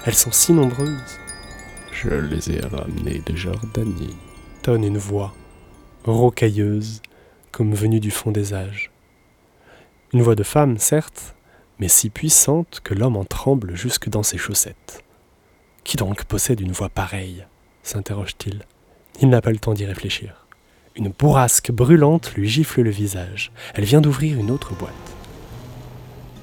elles 0.04 0.14
sont 0.14 0.30
si 0.30 0.52
nombreuses. 0.52 1.18
Je 1.90 2.10
les 2.10 2.50
ai 2.50 2.60
ramenés 2.60 3.22
de 3.24 3.34
Jordanie. 3.34 4.14
Tonne 4.60 4.84
une 4.84 4.98
voix, 4.98 5.32
rocailleuse, 6.04 7.00
comme 7.50 7.72
venue 7.72 8.00
du 8.00 8.10
fond 8.10 8.30
des 8.30 8.52
âges. 8.52 8.90
Une 10.12 10.20
voix 10.20 10.34
de 10.34 10.42
femme, 10.42 10.76
certes, 10.76 11.33
mais 11.78 11.88
si 11.88 12.10
puissante 12.10 12.80
que 12.82 12.94
l'homme 12.94 13.16
en 13.16 13.24
tremble 13.24 13.74
jusque 13.76 14.08
dans 14.08 14.22
ses 14.22 14.38
chaussettes. 14.38 15.04
Qui 15.82 15.96
donc 15.96 16.24
possède 16.24 16.60
une 16.60 16.72
voix 16.72 16.88
pareille 16.88 17.44
s'interroge-t-il. 17.82 18.64
Il 19.20 19.28
n'a 19.28 19.42
pas 19.42 19.50
le 19.50 19.58
temps 19.58 19.74
d'y 19.74 19.84
réfléchir. 19.84 20.46
Une 20.96 21.08
bourrasque 21.10 21.70
brûlante 21.70 22.34
lui 22.34 22.48
gifle 22.48 22.82
le 22.82 22.90
visage. 22.90 23.52
Elle 23.74 23.84
vient 23.84 24.00
d'ouvrir 24.00 24.38
une 24.38 24.50
autre 24.50 24.74
boîte. 24.74 24.92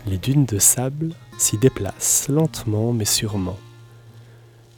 Les 0.05 0.17
dunes 0.17 0.45
de 0.45 0.59
sable 0.59 1.13
s'y 1.37 1.57
déplacent 1.57 2.27
lentement 2.27 2.93
mais 2.93 3.05
sûrement. 3.05 3.57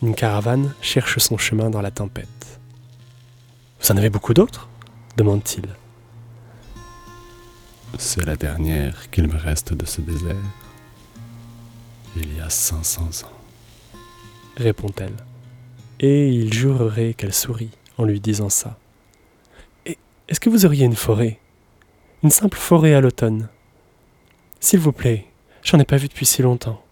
Une 0.01 0.15
caravane 0.15 0.73
cherche 0.81 1.17
son 1.17 1.37
chemin 1.37 1.69
dans 1.69 1.81
la 1.81 1.91
tempête. 1.91 2.59
Vous 3.81 3.91
en 3.91 3.97
avez 3.97 4.09
beaucoup 4.09 4.33
d'autres? 4.33 4.69
demande-t-il. 5.17 5.67
C'est 7.99 8.25
la 8.25 8.35
dernière 8.35 9.09
qu'il 9.11 9.27
me 9.27 9.37
reste 9.37 9.73
de 9.73 9.85
ce 9.85 10.01
désert. 10.01 10.35
Il 12.15 12.35
y 12.35 12.39
a 12.39 12.49
500 12.49 13.25
ans. 13.25 13.31
répond-elle. 14.57 15.15
Et 15.99 16.29
il 16.29 16.53
jurerait 16.53 17.13
qu'elle 17.13 17.33
sourit 17.33 17.71
en 17.97 18.03
lui 18.03 18.19
disant 18.19 18.49
ça. 18.49 18.77
Et 19.85 19.97
est-ce 20.27 20.39
que 20.39 20.49
vous 20.49 20.65
auriez 20.65 20.85
une 20.85 20.95
forêt? 20.95 21.39
Une 22.23 22.31
simple 22.31 22.57
forêt 22.57 22.93
à 22.93 23.01
l'automne? 23.01 23.47
S'il 24.59 24.79
vous 24.79 24.91
plaît, 24.91 25.27
j'en 25.63 25.79
ai 25.79 25.85
pas 25.85 25.97
vu 25.97 26.07
depuis 26.07 26.25
si 26.25 26.41
longtemps. 26.41 26.83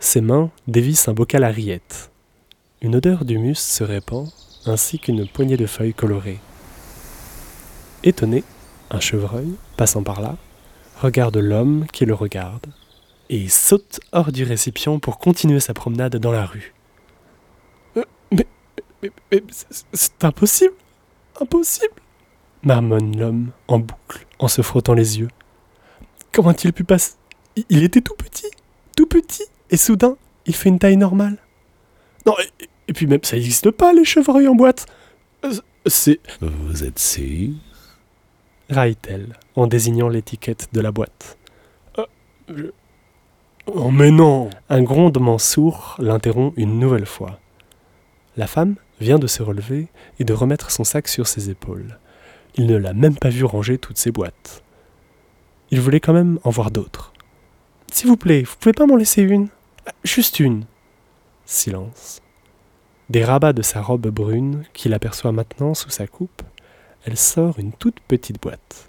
Ses 0.00 0.20
mains 0.20 0.50
dévissent 0.66 1.08
un 1.08 1.14
bocal 1.14 1.44
à 1.44 1.48
rillettes. 1.48 2.10
Une 2.82 2.96
odeur 2.96 3.24
d'humus 3.24 3.58
se 3.58 3.84
répand, 3.84 4.28
ainsi 4.66 4.98
qu'une 4.98 5.26
poignée 5.26 5.56
de 5.56 5.66
feuilles 5.66 5.94
colorées. 5.94 6.40
Étonné, 8.02 8.44
un 8.94 9.00
chevreuil, 9.00 9.54
passant 9.76 10.02
par 10.02 10.20
là, 10.20 10.36
regarde 11.00 11.36
l'homme 11.36 11.86
qui 11.92 12.04
le 12.04 12.14
regarde 12.14 12.66
et 13.28 13.48
saute 13.48 14.00
hors 14.12 14.30
du 14.32 14.44
récipient 14.44 14.98
pour 14.98 15.18
continuer 15.18 15.60
sa 15.60 15.74
promenade 15.74 16.16
dans 16.16 16.30
la 16.32 16.46
rue. 16.46 16.74
Euh, 17.96 18.04
mais, 18.30 18.46
mais- 19.02 19.10
mais- 19.32 19.42
mais 19.48 19.52
c'est- 19.92 20.24
impossible, 20.24 20.74
impossible, 21.40 21.94
marmonne 22.62 23.18
l'homme 23.18 23.50
en 23.68 23.78
boucle 23.78 24.26
en 24.38 24.48
se 24.48 24.62
frottant 24.62 24.94
les 24.94 25.18
yeux. 25.18 25.28
Comment 26.32 26.50
a-t-il 26.50 26.72
pu 26.72 26.84
passer? 26.84 27.14
Il- 27.68 27.82
était 27.82 28.00
tout 28.00 28.14
petit, 28.14 28.50
tout 28.96 29.06
petit, 29.06 29.44
et 29.70 29.76
soudain, 29.76 30.16
il 30.46 30.54
fait 30.54 30.68
une 30.68 30.78
taille 30.78 30.96
normale. 30.96 31.38
Non, 32.26 32.34
et, 32.60 32.68
et 32.88 32.92
puis 32.92 33.06
même, 33.06 33.22
ça 33.22 33.36
n'existe 33.36 33.70
pas, 33.70 33.92
les 33.92 34.04
chevreuils 34.04 34.48
en 34.48 34.54
boîte. 34.54 34.86
Euh, 35.44 35.52
C'est... 35.86 36.20
Vous 36.40 36.84
êtes 36.84 36.98
sûr 36.98 37.50
raille-t-elle 38.74 39.28
en 39.56 39.66
désignant 39.66 40.08
l'étiquette 40.08 40.68
de 40.72 40.80
la 40.80 40.92
boîte. 40.92 41.38
Euh, 41.98 42.72
Oh 43.66 43.90
mais 43.90 44.10
non 44.10 44.50
Un 44.68 44.82
grondement 44.82 45.38
sourd 45.38 45.96
l'interrompt 45.98 46.52
une 46.58 46.78
nouvelle 46.78 47.06
fois. 47.06 47.40
La 48.36 48.46
femme 48.46 48.74
vient 49.00 49.18
de 49.18 49.26
se 49.26 49.42
relever 49.42 49.88
et 50.18 50.24
de 50.24 50.34
remettre 50.34 50.70
son 50.70 50.84
sac 50.84 51.08
sur 51.08 51.26
ses 51.26 51.48
épaules. 51.48 51.98
Il 52.56 52.66
ne 52.66 52.76
l'a 52.76 52.92
même 52.92 53.16
pas 53.16 53.30
vu 53.30 53.44
ranger 53.44 53.78
toutes 53.78 53.96
ses 53.96 54.10
boîtes. 54.10 54.62
Il 55.70 55.80
voulait 55.80 56.00
quand 56.00 56.12
même 56.12 56.38
en 56.44 56.50
voir 56.50 56.70
d'autres. 56.70 57.12
S'il 57.90 58.08
vous 58.08 58.16
plaît, 58.18 58.42
vous 58.42 58.54
pouvez 58.60 58.74
pas 58.74 58.86
m'en 58.86 58.96
laisser 58.96 59.22
une? 59.22 59.48
Euh, 59.88 59.92
Juste 60.04 60.40
une. 60.40 60.64
Silence. 61.46 62.20
Des 63.08 63.24
rabats 63.24 63.52
de 63.52 63.62
sa 63.62 63.80
robe 63.80 64.08
brune, 64.08 64.64
qu'il 64.72 64.94
aperçoit 64.94 65.32
maintenant 65.32 65.74
sous 65.74 65.90
sa 65.90 66.06
coupe, 66.06 66.42
elle 67.04 67.18
sort 67.18 67.58
une 67.58 67.72
toute 67.72 68.00
petite 68.00 68.40
boîte, 68.40 68.88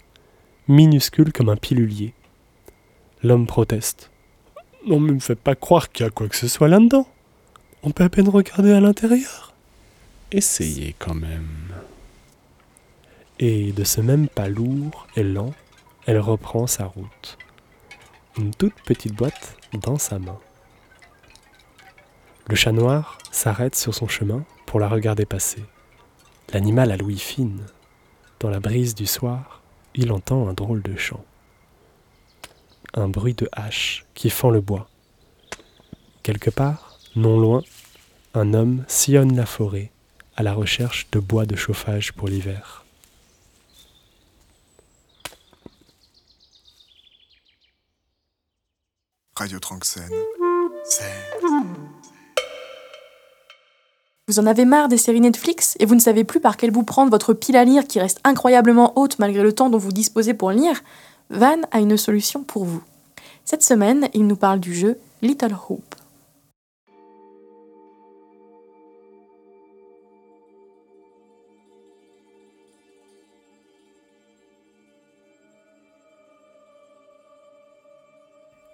minuscule 0.68 1.32
comme 1.32 1.50
un 1.50 1.56
pilulier. 1.56 2.14
L'homme 3.22 3.46
proteste. 3.46 4.10
Non, 4.86 5.00
mais 5.00 5.12
me 5.12 5.20
faites 5.20 5.40
pas 5.40 5.54
croire 5.54 5.90
qu'il 5.90 6.04
y 6.04 6.08
a 6.08 6.10
quoi 6.10 6.28
que 6.28 6.36
ce 6.36 6.48
soit 6.48 6.68
là-dedans. 6.68 7.06
On 7.82 7.90
peut 7.90 8.04
à 8.04 8.08
peine 8.08 8.28
regarder 8.28 8.72
à 8.72 8.80
l'intérieur. 8.80 9.52
Essayez 10.32 10.94
quand 10.98 11.14
même. 11.14 11.72
Et 13.38 13.72
de 13.72 13.84
ce 13.84 14.00
même 14.00 14.28
pas 14.28 14.48
lourd 14.48 15.06
et 15.16 15.22
lent, 15.22 15.52
elle 16.06 16.18
reprend 16.18 16.66
sa 16.66 16.86
route. 16.86 17.36
Une 18.38 18.54
toute 18.54 18.80
petite 18.84 19.14
boîte 19.14 19.56
dans 19.82 19.98
sa 19.98 20.18
main. 20.18 20.38
Le 22.48 22.54
chat 22.54 22.72
noir 22.72 23.18
s'arrête 23.30 23.74
sur 23.74 23.94
son 23.94 24.08
chemin 24.08 24.44
pour 24.64 24.80
la 24.80 24.88
regarder 24.88 25.26
passer. 25.26 25.62
L'animal 26.52 26.92
à 26.92 26.96
l'ouïe 26.96 27.18
fine. 27.18 27.66
Dans 28.38 28.50
la 28.50 28.60
brise 28.60 28.94
du 28.94 29.06
soir, 29.06 29.62
il 29.94 30.12
entend 30.12 30.48
un 30.48 30.52
drôle 30.52 30.82
de 30.82 30.94
chant. 30.96 31.24
Un 32.92 33.08
bruit 33.08 33.34
de 33.34 33.48
hache 33.52 34.04
qui 34.14 34.28
fend 34.28 34.50
le 34.50 34.60
bois. 34.60 34.88
Quelque 36.22 36.50
part, 36.50 36.98
non 37.14 37.40
loin, 37.40 37.62
un 38.34 38.52
homme 38.52 38.84
sillonne 38.88 39.34
la 39.36 39.46
forêt 39.46 39.90
à 40.36 40.42
la 40.42 40.52
recherche 40.52 41.08
de 41.12 41.18
bois 41.18 41.46
de 41.46 41.56
chauffage 41.56 42.12
pour 42.12 42.28
l'hiver. 42.28 42.84
Radio 49.34 49.58
Tranxène. 49.58 50.10
Vous 54.28 54.40
en 54.40 54.46
avez 54.46 54.64
marre 54.64 54.88
des 54.88 54.96
séries 54.96 55.20
Netflix 55.20 55.76
et 55.78 55.86
vous 55.86 55.94
ne 55.94 56.00
savez 56.00 56.24
plus 56.24 56.40
par 56.40 56.56
quel 56.56 56.72
bout 56.72 56.82
prendre 56.82 57.12
votre 57.12 57.32
pile 57.32 57.56
à 57.56 57.64
lire 57.64 57.86
qui 57.86 58.00
reste 58.00 58.18
incroyablement 58.24 58.92
haute 58.98 59.20
malgré 59.20 59.44
le 59.44 59.52
temps 59.52 59.70
dont 59.70 59.78
vous 59.78 59.92
disposez 59.92 60.34
pour 60.34 60.50
lire 60.50 60.82
Van 61.30 61.60
a 61.70 61.78
une 61.78 61.96
solution 61.96 62.42
pour 62.42 62.64
vous. 62.64 62.82
Cette 63.44 63.62
semaine, 63.62 64.08
il 64.14 64.26
nous 64.26 64.34
parle 64.34 64.58
du 64.58 64.74
jeu 64.74 64.98
Little 65.22 65.56
Hope. 65.68 65.94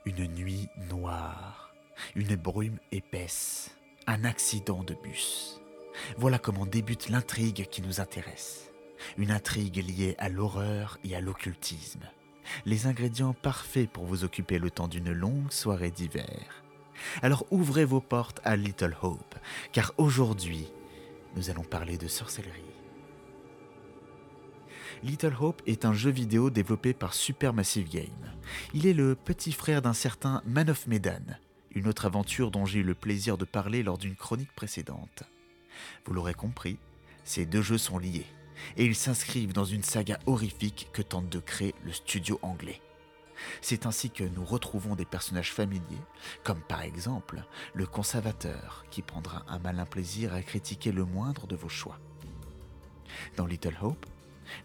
Une 0.06 0.26
nuit 0.28 0.70
noire, 0.88 1.74
une 2.16 2.36
brume 2.36 2.78
épaisse, 2.90 3.70
un 4.06 4.24
accident 4.24 4.82
de 4.82 4.94
bus. 4.94 5.60
Voilà 6.16 6.38
comment 6.38 6.66
débute 6.66 7.08
l'intrigue 7.08 7.66
qui 7.70 7.82
nous 7.82 8.00
intéresse. 8.00 8.70
Une 9.16 9.30
intrigue 9.30 9.76
liée 9.76 10.14
à 10.18 10.28
l'horreur 10.28 10.98
et 11.04 11.14
à 11.14 11.20
l'occultisme. 11.20 12.02
Les 12.64 12.86
ingrédients 12.86 13.34
parfaits 13.34 13.90
pour 13.90 14.04
vous 14.04 14.24
occuper 14.24 14.58
le 14.58 14.70
temps 14.70 14.88
d'une 14.88 15.12
longue 15.12 15.52
soirée 15.52 15.90
d'hiver. 15.90 16.64
Alors 17.22 17.46
ouvrez 17.50 17.84
vos 17.84 18.00
portes 18.00 18.40
à 18.44 18.56
Little 18.56 18.96
Hope, 19.02 19.34
car 19.72 19.92
aujourd'hui, 19.98 20.68
nous 21.36 21.50
allons 21.50 21.64
parler 21.64 21.98
de 21.98 22.08
sorcellerie. 22.08 22.62
Little 25.02 25.34
Hope 25.40 25.62
est 25.66 25.84
un 25.84 25.92
jeu 25.92 26.10
vidéo 26.10 26.50
développé 26.50 26.92
par 26.92 27.14
Supermassive 27.14 27.88
Game. 27.88 28.32
Il 28.72 28.86
est 28.86 28.92
le 28.92 29.16
petit 29.16 29.52
frère 29.52 29.82
d'un 29.82 29.94
certain 29.94 30.42
Man 30.46 30.70
of 30.70 30.86
Medan, 30.86 31.38
une 31.74 31.88
autre 31.88 32.06
aventure 32.06 32.50
dont 32.50 32.66
j'ai 32.66 32.80
eu 32.80 32.85
le 32.85 32.94
plaisir 32.94 33.38
de 33.38 33.44
parler 33.44 33.82
lors 33.82 33.98
d'une 33.98 34.16
chronique 34.16 34.52
précédente. 34.52 35.24
Vous 36.04 36.12
l'aurez 36.12 36.35
compris, 36.35 36.78
ces 37.24 37.46
deux 37.46 37.62
jeux 37.62 37.78
sont 37.78 37.98
liés, 37.98 38.26
et 38.76 38.85
ils 38.85 38.94
s'inscrivent 38.94 39.52
dans 39.52 39.64
une 39.64 39.82
saga 39.82 40.18
horrifique 40.26 40.88
que 40.92 41.02
tente 41.02 41.28
de 41.28 41.38
créer 41.38 41.74
le 41.85 41.92
studio 41.92 42.38
anglais. 42.42 42.80
C'est 43.61 43.87
ainsi 43.87 44.11
que 44.11 44.24
nous 44.24 44.44
retrouvons 44.44 44.94
des 44.94 45.04
personnages 45.04 45.52
familiers, 45.52 46.02
comme 46.44 46.61
par 46.61 46.82
exemple 46.82 47.42
le 47.74 47.87
conservateur, 47.87 48.85
qui 48.90 49.02
prendra 49.02 49.44
un 49.48 49.58
malin 49.58 49.87
plaisir 49.87 50.32
à 50.35 50.42
critiquer 50.42 50.92
le 50.92 51.04
moindre 51.04 51.46
de 51.46 51.56
vos 51.56 51.68
choix. 51.68 51.98
Dans 53.37 53.46
Little 53.46 53.76
Hope, 53.80 54.06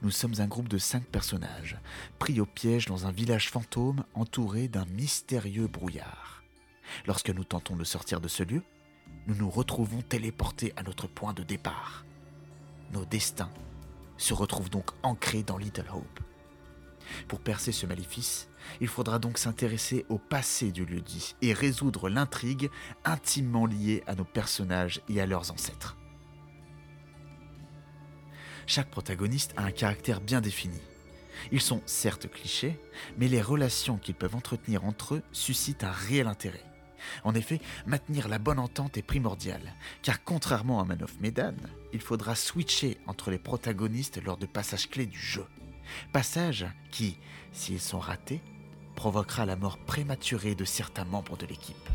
nous 0.01 0.11
sommes 0.11 0.39
un 0.39 0.47
groupe 0.47 0.67
de 0.67 0.77
cinq 0.77 1.03
personnages, 1.05 1.77
pris 2.19 2.39
au 2.39 2.45
piège 2.45 2.85
dans 2.85 3.07
un 3.07 3.11
village 3.11 3.49
fantôme 3.49 4.03
entouré 4.13 4.67
d'un 4.67 4.85
mystérieux 4.85 5.67
brouillard. 5.67 6.43
Lorsque 7.05 7.29
nous 7.29 7.43
tentons 7.43 7.75
de 7.75 7.83
sortir 7.83 8.21
de 8.21 8.27
ce 8.27 8.43
lieu, 8.43 8.63
nous 9.27 9.35
nous 9.35 9.49
retrouvons 9.49 10.01
téléportés 10.01 10.73
à 10.75 10.83
notre 10.83 11.07
point 11.07 11.33
de 11.33 11.43
départ. 11.43 12.05
Nos 12.93 13.05
destins 13.05 13.51
se 14.17 14.33
retrouvent 14.33 14.69
donc 14.69 14.91
ancrés 15.03 15.43
dans 15.43 15.57
Little 15.57 15.89
Hope. 15.93 16.19
Pour 17.27 17.39
percer 17.39 17.71
ce 17.71 17.85
maléfice, 17.85 18.49
il 18.81 18.87
faudra 18.87 19.19
donc 19.19 19.37
s'intéresser 19.37 20.05
au 20.09 20.17
passé 20.17 20.71
du 20.71 20.85
lieu 20.85 21.01
dit 21.01 21.35
et 21.41 21.53
résoudre 21.53 22.09
l'intrigue 22.09 22.69
intimement 23.05 23.65
liée 23.65 24.03
à 24.07 24.15
nos 24.15 24.25
personnages 24.25 25.01
et 25.09 25.21
à 25.21 25.25
leurs 25.25 25.51
ancêtres. 25.51 25.97
Chaque 28.65 28.89
protagoniste 28.89 29.53
a 29.55 29.63
un 29.63 29.71
caractère 29.71 30.19
bien 30.19 30.41
défini. 30.41 30.81
Ils 31.51 31.61
sont 31.61 31.81
certes 31.85 32.29
clichés, 32.29 32.77
mais 33.17 33.29
les 33.29 33.41
relations 33.41 33.97
qu'ils 33.97 34.15
peuvent 34.15 34.35
entretenir 34.35 34.83
entre 34.83 35.15
eux 35.15 35.23
suscitent 35.31 35.85
un 35.85 35.91
réel 35.91 36.27
intérêt. 36.27 36.66
En 37.23 37.35
effet, 37.35 37.59
maintenir 37.85 38.27
la 38.27 38.39
bonne 38.39 38.59
entente 38.59 38.97
est 38.97 39.01
primordial, 39.01 39.73
car 40.01 40.23
contrairement 40.23 40.79
à 40.79 40.85
Man 40.85 41.03
of 41.03 41.19
Medan, 41.19 41.55
il 41.93 42.01
faudra 42.01 42.35
switcher 42.35 42.97
entre 43.07 43.31
les 43.31 43.39
protagonistes 43.39 44.23
lors 44.23 44.37
de 44.37 44.45
passages 44.45 44.89
clés 44.89 45.05
du 45.05 45.19
jeu. 45.19 45.45
Passages 46.11 46.67
qui, 46.91 47.17
s'ils 47.51 47.79
sont 47.79 47.99
ratés, 47.99 48.41
provoquera 48.95 49.45
la 49.45 49.55
mort 49.55 49.77
prématurée 49.77 50.55
de 50.55 50.65
certains 50.65 51.05
membres 51.05 51.37
de 51.37 51.45
l'équipe. 51.45 51.89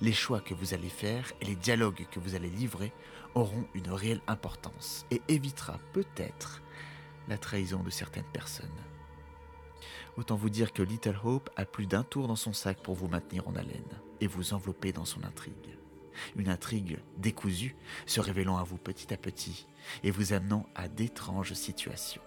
Les 0.00 0.12
choix 0.12 0.40
que 0.40 0.54
vous 0.54 0.74
allez 0.74 0.88
faire 0.88 1.32
et 1.40 1.44
les 1.44 1.54
dialogues 1.54 2.06
que 2.10 2.18
vous 2.18 2.34
allez 2.34 2.50
livrer 2.50 2.92
auront 3.34 3.66
une 3.74 3.90
réelle 3.90 4.22
importance 4.26 5.06
et 5.10 5.22
évitera 5.28 5.78
peut-être 5.92 6.60
la 7.28 7.38
trahison 7.38 7.82
de 7.82 7.90
certaines 7.90 8.24
personnes. 8.32 8.66
Autant 10.18 10.34
vous 10.34 10.50
dire 10.50 10.72
que 10.72 10.82
Little 10.82 11.16
Hope 11.22 11.48
a 11.54 11.64
plus 11.64 11.86
d'un 11.86 12.02
tour 12.02 12.26
dans 12.26 12.34
son 12.34 12.52
sac 12.52 12.82
pour 12.82 12.96
vous 12.96 13.06
maintenir 13.06 13.46
en 13.46 13.54
haleine 13.54 14.00
et 14.20 14.26
vous 14.26 14.52
envelopper 14.52 14.90
dans 14.90 15.04
son 15.04 15.22
intrigue. 15.22 15.78
Une 16.34 16.48
intrigue 16.48 16.98
décousue, 17.18 17.76
se 18.04 18.20
révélant 18.20 18.56
à 18.56 18.64
vous 18.64 18.78
petit 18.78 19.14
à 19.14 19.16
petit 19.16 19.68
et 20.02 20.10
vous 20.10 20.32
amenant 20.32 20.66
à 20.74 20.88
d'étranges 20.88 21.52
situations. 21.52 22.20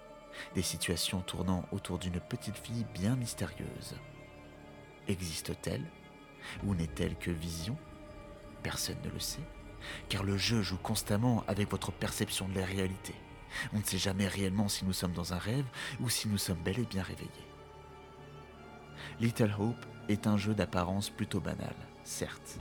Des 0.56 0.62
situations 0.62 1.20
tournant 1.20 1.66
autour 1.74 2.00
d'une 2.00 2.22
petite 2.22 2.56
fille 2.56 2.86
bien 2.94 3.18
mystérieuse. 3.18 3.96
Existe-t-elle 5.10 5.84
Ou 6.64 6.76
n'est-elle 6.76 7.18
que 7.18 7.30
vision? 7.30 7.76
Personne 8.64 9.02
ne 9.04 9.10
le 9.10 9.20
sait, 9.20 9.44
car 10.08 10.24
le 10.24 10.38
jeu 10.38 10.62
joue 10.62 10.78
constamment 10.78 11.44
avec 11.46 11.70
votre 11.70 11.92
perception 11.92 12.48
de 12.48 12.58
la 12.58 12.66
réalité. 12.66 13.16
On 13.74 13.80
ne 13.80 13.84
sait 13.84 13.98
jamais 13.98 14.30
réellement 14.30 14.70
si 14.70 14.86
nous 14.86 14.94
sommes 14.94 15.12
dans 15.12 15.34
un 15.34 15.40
rêve 15.40 15.66
ou 16.00 16.10
si 16.10 16.30
nous 16.30 16.38
sommes 16.38 16.64
bel 16.64 16.80
et 16.80 16.86
bien 16.86 17.04
réveillés. 17.04 17.51
Little 19.20 19.54
Hope 19.60 19.86
est 20.10 20.28
un 20.28 20.38
jeu 20.38 20.54
d'apparence 20.54 21.10
plutôt 21.10 21.40
banal, 21.40 21.76
certes, 22.04 22.58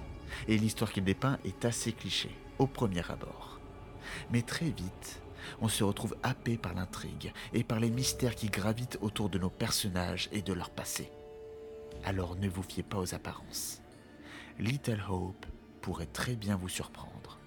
et 0.49 0.59
l'histoire 0.59 0.93
qu'il 0.93 1.05
dépeint 1.05 1.39
est 1.45 1.65
assez 1.65 1.93
cliché, 1.93 2.31
au 2.59 2.67
premier 2.67 3.09
abord. 3.11 3.61
Mais 4.31 4.43
très 4.43 4.71
vite, 4.71 5.23
on 5.61 5.69
se 5.69 5.85
retrouve 5.85 6.17
happé 6.23 6.57
par 6.57 6.75
l'intrigue 6.75 7.33
et 7.53 7.65
par 7.65 7.81
les 7.81 7.91
mystères 7.91 8.35
qui 8.35 8.49
gravitent 8.49 8.99
autour 9.01 9.29
de 9.29 9.39
nos 9.39 9.51
personnages 9.51 10.29
et 10.33 10.43
de 10.43 10.53
leur 10.53 10.71
passé. 10.71 11.11
Alors 12.05 12.37
ne 12.37 12.49
vous 12.49 12.63
fiez 12.63 12.83
pas 12.83 12.99
aux 12.99 13.15
apparences. 13.15 13.81
Little 14.59 15.03
Hope 15.09 15.47
pourrait 15.81 16.07
très 16.07 16.37
bien 16.37 16.57
vous 16.57 16.69
surprendre. 16.69 17.39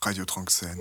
Radio 0.00 0.24
Tranxène. 0.24 0.78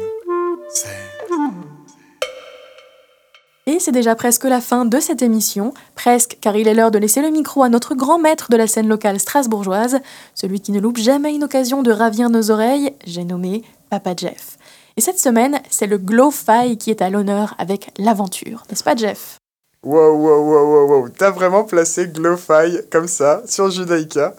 Et 3.67 3.79
c'est 3.79 3.91
déjà 3.91 4.13
presque 4.13 4.43
la 4.43 4.61
fin 4.61 4.85
de 4.85 4.99
cette 4.99 5.23
émission, 5.23 5.73
presque 5.95 6.37
car 6.39 6.55
il 6.55 6.67
est 6.67 6.75
l'heure 6.75 6.91
de 6.91 6.99
laisser 6.99 7.21
le 7.21 7.31
micro 7.31 7.63
à 7.63 7.69
notre 7.69 7.95
grand 7.95 8.19
maître 8.19 8.51
de 8.51 8.57
la 8.57 8.67
scène 8.67 8.87
locale 8.87 9.19
strasbourgeoise, 9.19 9.99
celui 10.35 10.61
qui 10.61 10.71
ne 10.71 10.79
loupe 10.79 10.97
jamais 10.97 11.33
une 11.33 11.43
occasion 11.43 11.81
de 11.81 11.91
ravir 11.91 12.29
nos 12.29 12.51
oreilles, 12.51 12.93
j'ai 13.07 13.23
nommé 13.23 13.63
Papa 13.89 14.13
Jeff. 14.15 14.57
Et 14.97 15.01
cette 15.01 15.19
semaine, 15.19 15.59
c'est 15.69 15.87
le 15.87 15.97
Glow-Fi 15.97 16.77
qui 16.77 16.91
est 16.91 17.01
à 17.01 17.09
l'honneur 17.09 17.55
avec 17.57 17.89
l'aventure, 17.97 18.63
n'est-ce 18.69 18.83
pas 18.83 18.95
Jeff? 18.95 19.39
Wow, 19.83 20.15
wow, 20.15 20.41
wow, 20.41 20.65
wow, 20.65 20.87
wow. 20.87 21.09
T'as 21.09 21.29
vraiment 21.29 21.63
placé 21.63 22.07
Glowfy 22.07 22.81
comme 22.91 23.07
ça 23.07 23.43
sur 23.45 23.69
Judaïka. 23.69 24.35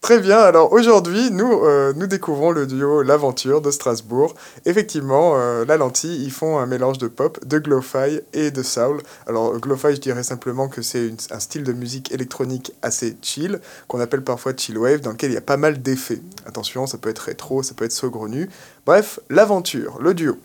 Très 0.00 0.20
bien, 0.20 0.38
alors 0.38 0.72
aujourd'hui, 0.72 1.30
nous, 1.32 1.64
euh, 1.64 1.92
nous 1.94 2.06
découvrons 2.06 2.52
le 2.52 2.66
duo 2.66 3.02
L'Aventure 3.02 3.60
de 3.60 3.70
Strasbourg. 3.70 4.34
Effectivement, 4.64 5.32
euh, 5.34 5.64
la 5.66 5.76
lentille, 5.76 6.24
ils 6.24 6.30
font 6.30 6.58
un 6.58 6.66
mélange 6.66 6.98
de 6.98 7.08
pop, 7.08 7.44
de 7.44 7.58
Glowfy 7.58 8.20
et 8.32 8.50
de 8.52 8.62
soul. 8.62 9.02
Alors, 9.26 9.58
Glowfy, 9.58 9.96
je 9.96 10.00
dirais 10.00 10.22
simplement 10.22 10.68
que 10.68 10.82
c'est 10.82 11.10
un 11.30 11.40
style 11.40 11.64
de 11.64 11.72
musique 11.72 12.12
électronique 12.12 12.72
assez 12.80 13.16
chill, 13.20 13.60
qu'on 13.88 14.00
appelle 14.00 14.22
parfois 14.22 14.52
chill 14.56 14.78
wave, 14.78 15.00
dans 15.00 15.10
lequel 15.10 15.32
il 15.32 15.34
y 15.34 15.38
a 15.38 15.42
pas 15.42 15.56
mal 15.58 15.82
d'effets. 15.82 16.22
Attention, 16.46 16.86
ça 16.86 16.96
peut 16.96 17.10
être 17.10 17.18
rétro, 17.18 17.62
ça 17.64 17.74
peut 17.74 17.84
être 17.84 17.92
saugrenu. 17.92 18.48
Bref, 18.86 19.18
L'Aventure, 19.28 19.98
le 20.00 20.14
duo. 20.14 20.38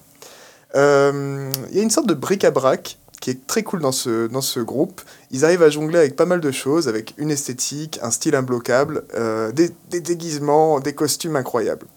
Euh, 0.76 1.50
Il 1.70 1.78
y 1.78 1.80
a 1.80 1.84
une 1.84 1.92
sorte 1.92 2.08
de 2.08 2.16
bric-à-brac 2.16 2.98
qui 3.24 3.30
est 3.30 3.48
très 3.48 3.64
cool 3.64 3.80
dans 3.80 3.94
ce, 3.94 4.28
dans 4.28 4.42
ce 4.42 4.60
groupe. 4.60 5.00
Ils 5.32 5.46
arrivent 5.46 5.64
à 5.64 5.70
jongler 5.70 5.98
avec 5.98 6.18
pas 6.18 6.26
mal 6.26 6.42
de 6.42 6.52
choses, 6.52 6.90
avec 6.90 7.14
une 7.16 7.32
esthétique, 7.32 7.98
un 8.02 8.12
style 8.12 8.36
imbloquable, 8.36 9.06
euh, 9.16 9.54
des, 9.54 9.72
des 9.90 10.02
déguisements, 10.02 10.82
des 10.82 10.94
costumes 10.94 11.38
incroyables. 11.38 11.88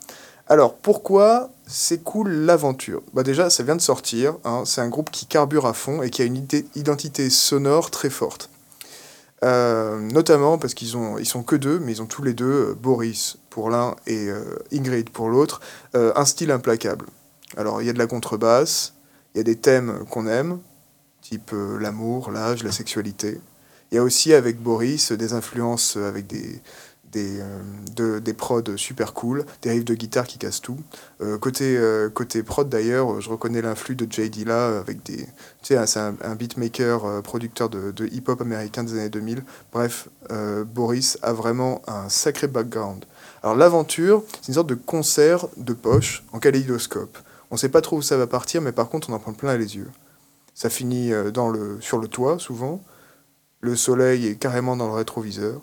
Alors, 0.46 0.76
pourquoi 0.76 1.50
c'est 1.66 2.04
cool 2.04 2.30
l'aventure? 2.30 3.02
Bah 3.12 3.24
Déjà, 3.24 3.50
ça 3.50 3.64
vient 3.64 3.74
de 3.74 3.80
sortir, 3.80 4.36
hein, 4.44 4.62
c'est 4.64 4.80
un 4.80 4.88
groupe 4.88 5.10
qui 5.10 5.26
carbure 5.26 5.66
à 5.66 5.72
fond 5.72 6.00
et 6.00 6.10
qui 6.10 6.22
a 6.22 6.26
une 6.26 6.46
identité 6.76 7.28
sonore 7.28 7.90
très 7.90 8.08
forte. 8.08 8.48
Euh, 9.42 9.98
notamment 9.98 10.58
parce 10.58 10.74
qu'ils 10.74 10.96
ont, 10.96 11.18
ils 11.18 11.26
sont 11.26 11.42
que 11.42 11.56
deux, 11.56 11.80
mais 11.80 11.90
ils 11.90 12.02
ont 12.02 12.06
tous 12.06 12.22
les 12.22 12.34
deux, 12.34 12.68
euh, 12.70 12.74
Boris 12.80 13.38
pour 13.50 13.68
l'un 13.68 13.96
et 14.06 14.28
Ingrid 14.72 15.10
pour 15.10 15.28
l'autre, 15.28 15.60
un 15.94 16.24
style 16.24 16.52
implacable. 16.52 17.06
Alors, 17.56 17.82
il 17.82 17.86
y 17.86 17.90
a 17.90 17.92
de 17.92 17.98
la 17.98 18.06
contrebasse, 18.06 18.92
il 19.34 19.38
y 19.38 19.40
a 19.40 19.44
des 19.44 19.56
thèmes 19.56 20.04
qu'on 20.08 20.28
aime, 20.28 20.60
type 21.28 21.50
euh, 21.52 21.78
l'amour, 21.78 22.30
l'âge, 22.30 22.62
la 22.62 22.72
sexualité. 22.72 23.40
Il 23.90 23.96
y 23.96 23.98
a 23.98 24.02
aussi 24.02 24.32
avec 24.34 24.60
Boris 24.60 25.12
des 25.12 25.32
influences 25.32 25.96
avec 25.96 26.26
des, 26.26 26.60
des, 27.12 27.40
euh, 27.40 27.60
de- 27.94 28.18
des 28.18 28.32
prods 28.32 28.76
super 28.76 29.12
cool, 29.14 29.44
des 29.62 29.70
riffs 29.70 29.84
de 29.84 29.94
guitare 29.94 30.26
qui 30.26 30.38
cassent 30.38 30.60
tout. 30.60 30.78
Euh, 31.20 31.38
côté, 31.38 31.76
euh, 31.76 32.08
côté 32.10 32.42
prod 32.42 32.68
d'ailleurs, 32.68 33.20
je 33.20 33.28
reconnais 33.30 33.62
l'influx 33.62 33.94
de 33.96 34.06
Jay 34.10 34.28
Dilla 34.28 34.78
avec 34.78 35.02
des. 35.04 35.16
Tu 35.62 35.74
sais, 35.74 35.86
c'est 35.86 36.00
un, 36.00 36.14
un 36.22 36.34
beatmaker, 36.34 37.04
euh, 37.04 37.22
producteur 37.22 37.68
de, 37.68 37.90
de 37.90 38.06
hip-hop 38.06 38.40
américain 38.40 38.84
des 38.84 38.92
années 38.94 39.08
2000. 39.08 39.42
Bref, 39.72 40.08
euh, 40.30 40.64
Boris 40.64 41.18
a 41.22 41.32
vraiment 41.32 41.82
un 41.88 42.08
sacré 42.08 42.46
background. 42.48 43.04
Alors 43.42 43.56
l'aventure, 43.56 44.22
c'est 44.42 44.48
une 44.48 44.54
sorte 44.54 44.68
de 44.68 44.74
concert 44.74 45.46
de 45.56 45.72
poche 45.72 46.24
en 46.32 46.38
kaléidoscope. 46.38 47.16
On 47.50 47.54
ne 47.54 47.58
sait 47.60 47.68
pas 47.68 47.80
trop 47.80 47.98
où 47.98 48.02
ça 48.02 48.16
va 48.16 48.26
partir, 48.26 48.60
mais 48.62 48.72
par 48.72 48.88
contre 48.88 49.10
on 49.10 49.12
en 49.12 49.18
prend 49.20 49.32
plein 49.32 49.56
les 49.56 49.76
yeux. 49.76 49.88
Ça 50.56 50.70
finit 50.70 51.12
euh, 51.12 51.30
dans 51.30 51.50
le, 51.50 51.78
sur 51.82 51.98
le 51.98 52.08
toit 52.08 52.38
souvent. 52.38 52.82
Le 53.60 53.76
soleil 53.76 54.26
est 54.26 54.36
carrément 54.36 54.74
dans 54.74 54.86
le 54.86 54.94
rétroviseur. 54.94 55.60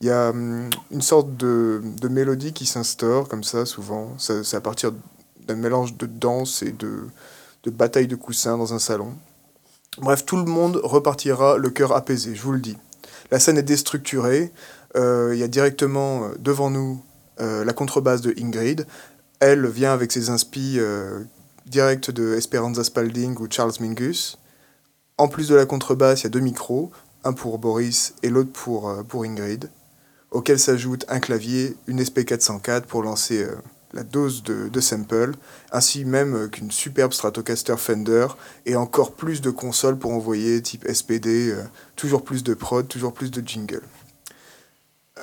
Il 0.00 0.06
y 0.06 0.10
a 0.10 0.30
hum, 0.30 0.70
une 0.92 1.02
sorte 1.02 1.36
de, 1.36 1.82
de 1.82 2.06
mélodie 2.08 2.52
qui 2.52 2.66
s'instaure 2.66 3.28
comme 3.28 3.42
ça 3.42 3.66
souvent. 3.66 4.14
C'est 4.18 4.54
à 4.54 4.60
partir 4.60 4.92
d'un 5.48 5.56
mélange 5.56 5.96
de 5.96 6.06
danse 6.06 6.62
et 6.62 6.70
de, 6.70 7.00
de 7.64 7.70
bataille 7.70 8.06
de 8.06 8.14
coussins 8.14 8.56
dans 8.56 8.72
un 8.72 8.78
salon. 8.78 9.12
Bref, 9.98 10.24
tout 10.24 10.36
le 10.36 10.44
monde 10.44 10.80
repartira 10.84 11.58
le 11.58 11.70
cœur 11.70 11.92
apaisé, 11.92 12.36
je 12.36 12.42
vous 12.42 12.52
le 12.52 12.60
dis. 12.60 12.76
La 13.32 13.40
scène 13.40 13.58
est 13.58 13.62
déstructurée. 13.62 14.52
Euh, 14.94 15.32
Il 15.34 15.40
y 15.40 15.42
a 15.42 15.48
directement 15.48 16.24
euh, 16.24 16.28
devant 16.38 16.70
nous 16.70 17.02
la 17.38 17.74
contrebasse 17.74 18.22
de 18.22 18.32
Ingrid. 18.40 18.86
Elle 19.40 19.66
vient 19.66 19.92
avec 19.92 20.10
ses 20.10 20.30
inspi 20.30 20.76
euh, 20.78 21.20
directs 21.66 22.10
de 22.10 22.34
Esperanza 22.34 22.84
Spalding 22.84 23.36
ou 23.38 23.48
Charles 23.50 23.74
Mingus. 23.80 24.38
En 25.18 25.28
plus 25.28 25.48
de 25.48 25.54
la 25.54 25.66
contrebasse, 25.66 26.20
il 26.20 26.24
y 26.24 26.26
a 26.26 26.30
deux 26.30 26.40
micros, 26.40 26.90
un 27.24 27.32
pour 27.32 27.58
Boris 27.58 28.14
et 28.22 28.28
l'autre 28.28 28.52
pour, 28.52 28.88
euh, 28.88 29.02
Ingrid, 29.24 29.70
auquel 30.30 30.58
s'ajoute 30.58 31.04
un 31.08 31.20
clavier, 31.20 31.76
une 31.86 32.00
SP404 32.00 32.82
pour 32.82 33.02
lancer 33.02 33.42
euh, 33.42 33.56
la 33.92 34.04
dose 34.04 34.42
de, 34.42 34.68
de 34.68 34.80
sample, 34.80 35.32
ainsi 35.72 36.04
même 36.04 36.34
euh, 36.34 36.48
qu'une 36.48 36.70
superbe 36.70 37.12
Stratocaster 37.12 37.76
Fender 37.78 38.28
et 38.66 38.76
encore 38.76 39.12
plus 39.12 39.40
de 39.40 39.50
consoles 39.50 39.98
pour 39.98 40.12
envoyer 40.12 40.62
type 40.62 40.86
SPD, 40.86 41.54
toujours 41.96 42.22
plus 42.22 42.44
de 42.44 42.54
prod, 42.54 42.86
toujours 42.86 43.12
plus 43.12 43.30
de 43.30 43.46
jingle. 43.46 43.82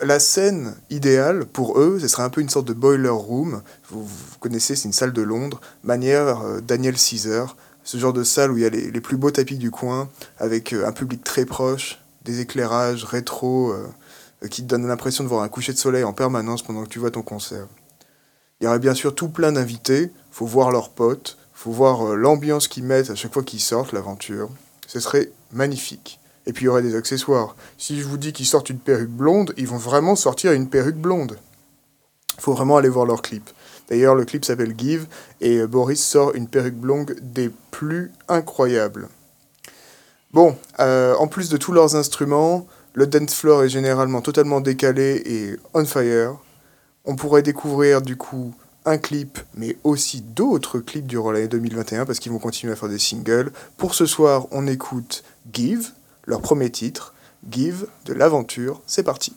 La 0.04 0.20
scène 0.20 0.76
idéale 0.90 1.46
pour 1.46 1.80
eux, 1.80 1.98
ce 1.98 2.10
serait 2.10 2.24
un 2.24 2.30
peu 2.30 2.42
une 2.42 2.50
sorte 2.50 2.68
de 2.68 2.74
boiler 2.74 3.08
room. 3.08 3.62
Vous, 3.90 4.06
connaissez, 4.42 4.76
c'est 4.76 4.90
une 4.90 4.94
salle 4.94 5.14
de 5.14 5.22
Londres, 5.22 5.62
manière 5.86 6.42
euh, 6.42 6.60
Daniel 6.60 6.98
Caesar, 6.98 7.56
ce 7.86 7.98
genre 7.98 8.12
de 8.12 8.26
salle 8.26 8.52
où 8.52 8.58
il 8.58 8.64
y 8.64 8.66
a 8.66 8.70
les, 8.70 9.00
plus 9.00 9.16
beaux 9.16 9.32
tapis 9.32 9.58
du 9.58 9.72
coin, 9.72 10.10
avec 10.40 10.74
euh, 10.74 10.86
un 10.86 10.92
public 10.92 11.24
très 11.24 11.46
proche, 11.46 12.02
des 12.26 12.42
éclairages 12.42 13.06
rétro 13.06 13.72
euh, 13.72 13.88
qui 14.50 14.64
donnent 14.64 14.88
l'impression 14.88 15.24
de 15.24 15.30
voir 15.30 15.42
un 15.42 15.48
coucher 15.48 15.72
de 15.72 15.78
soleil 15.78 16.04
en 16.04 16.12
permanence 16.12 16.64
pendant 16.64 16.84
que 16.84 16.90
tu 16.90 17.00
vois 17.00 17.12
ton 17.12 17.22
concert. 17.22 17.68
Il 18.60 18.66
y 18.66 18.68
aurait 18.68 18.80
bien 18.80 18.96
sûr 18.96 19.16
tout 19.16 19.30
plein 19.30 19.54
d'invités, 19.54 20.12
faut 20.32 20.46
voir 20.46 20.72
leurs 20.72 20.90
potes, 20.90 21.38
faut 21.54 21.72
voir 21.72 22.14
l'ambiance 22.18 22.68
qu'ils 22.68 22.84
mettent 22.84 23.10
à 23.10 23.16
chaque 23.16 23.34
fois 23.34 23.44
qu'ils 23.44 23.62
sortent 23.62 23.94
l'aventure. 23.94 24.50
Ce 24.86 25.00
serait 25.00 25.32
magnifique. 25.54 26.20
Et 26.46 26.54
puis 26.54 26.64
il 26.64 26.66
y 26.66 26.70
aurait 26.70 26.82
des 26.82 26.96
accessoires. 26.96 27.56
Si 27.78 28.00
je 28.00 28.06
vous 28.06 28.18
dis 28.18 28.34
qu'ils 28.34 28.46
sortent 28.46 28.70
une 28.70 28.80
perruque 28.80 29.10
blonde, 29.10 29.54
ils 29.58 29.68
vont 29.68 29.78
vraiment 29.78 30.16
sortir 30.16 30.52
une 30.52 30.70
perruque 30.70 30.98
blonde. 30.98 31.38
Faut 32.40 32.54
vraiment 32.54 32.78
aller 32.78 32.90
voir 32.90 33.06
leur 33.06 33.22
clip. 33.22 33.50
D'ailleurs, 33.90 34.16
le 34.16 34.26
clip 34.26 34.44
s'appelle 34.44 34.74
Give 34.78 35.08
et 35.42 35.58
euh, 35.58 35.68
Boris 35.68 36.04
sort 36.04 36.34
une 36.36 36.48
perruque 36.48 36.76
blonde 36.76 37.16
des 37.22 37.52
plus 37.72 38.12
incroyables. 38.28 39.08
Bon, 40.32 40.58
euh, 40.80 41.16
en 41.16 41.28
plus 41.28 41.50
de 41.50 41.58
tous 41.58 41.74
leurs 41.74 41.96
instruments, 41.96 42.66
le 42.94 43.08
dance 43.08 43.36
floor 43.36 43.64
est 43.64 43.70
généralement 43.70 44.22
totalement 44.22 44.62
décalé 44.62 45.22
et 45.26 45.56
on 45.74 45.86
fire. 45.86 46.38
On 47.06 47.16
pourrait 47.16 47.44
découvrir 47.44 48.02
du 48.02 48.16
coup 48.16 48.54
un 48.86 48.98
clip, 48.98 49.40
mais 49.56 49.78
aussi 49.84 50.22
d'autres 50.22 50.80
clips 50.80 51.06
durant 51.06 51.32
l'année 51.32 51.48
2021 51.48 52.06
parce 52.06 52.20
qu'ils 52.20 52.32
vont 52.32 52.40
continuer 52.40 52.74
à 52.74 52.76
faire 52.76 52.90
des 52.90 53.00
singles. 53.00 53.52
Pour 53.78 53.94
ce 53.94 54.06
soir, 54.06 54.48
on 54.52 54.68
écoute 54.68 55.24
Give, 55.52 55.92
leur 56.26 56.42
premier 56.42 56.72
titre, 56.72 57.14
Give 57.50 57.88
de 58.06 58.14
l'aventure. 58.14 58.82
C'est 58.86 59.04
parti. 59.04 59.36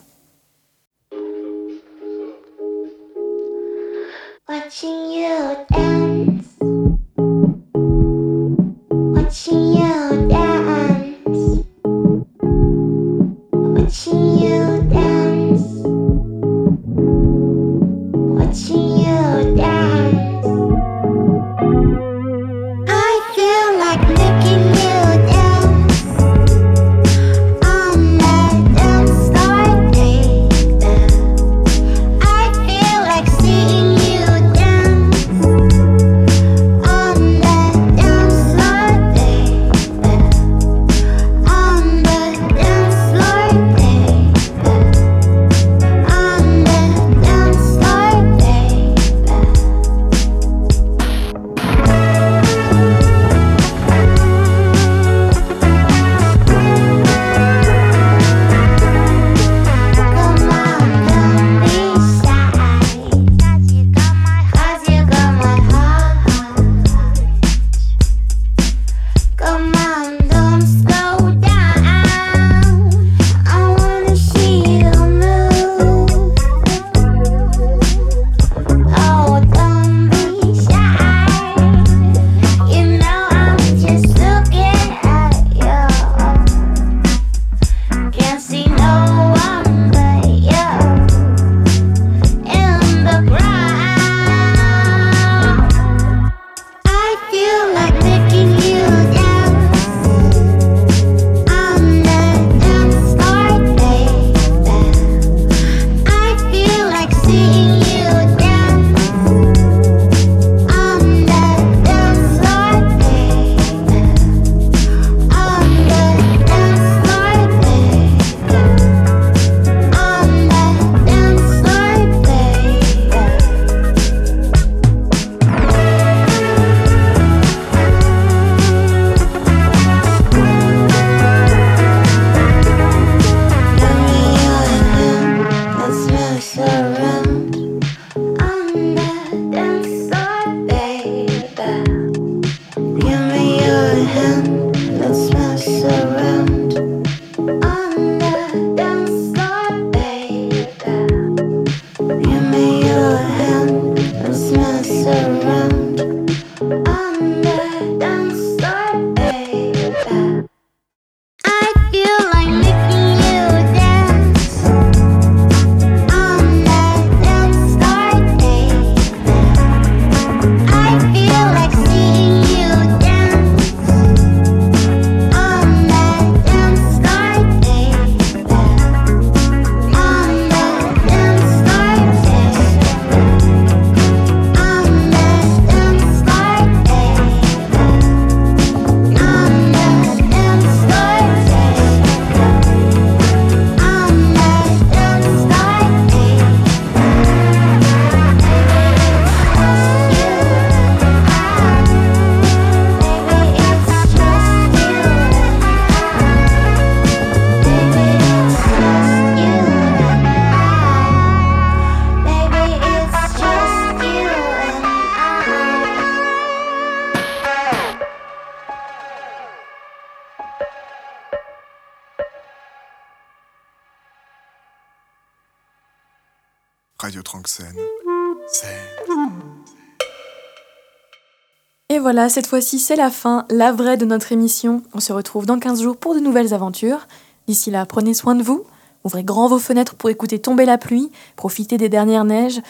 Et 231.97 231.99
voilà, 231.99 232.29
cette 232.29 232.47
fois-ci, 232.47 232.79
c'est 232.79 232.95
la 232.95 233.11
fin, 233.11 233.47
la 233.49 233.73
vraie 233.73 233.97
de 233.97 234.05
notre 234.05 234.31
émission. 234.31 234.83
On 234.93 235.01
se 235.01 235.15
retrouve 235.15 235.47
dans 235.47 235.59
15 235.59 235.81
jours 235.81 235.97
pour 235.97 236.15
de 236.15 236.21
nouvelles 236.21 236.53
aventures. 236.53 237.09
D'ici 237.49 237.71
là, 237.71 237.87
prenez 237.87 238.13
soin 238.13 238.35
de 238.35 238.43
vous. 238.43 238.67
Ouvrez 239.03 239.25
grand 239.25 239.49
vos 239.49 239.59
fenêtres 239.59 239.95
pour 239.95 240.11
écouter 240.11 240.39
tomber 240.39 240.67
la 240.67 240.77
pluie, 240.77 241.11
profitez 241.37 241.79
des 241.79 241.89
dernières 241.89 242.27
neiges, 242.27 242.61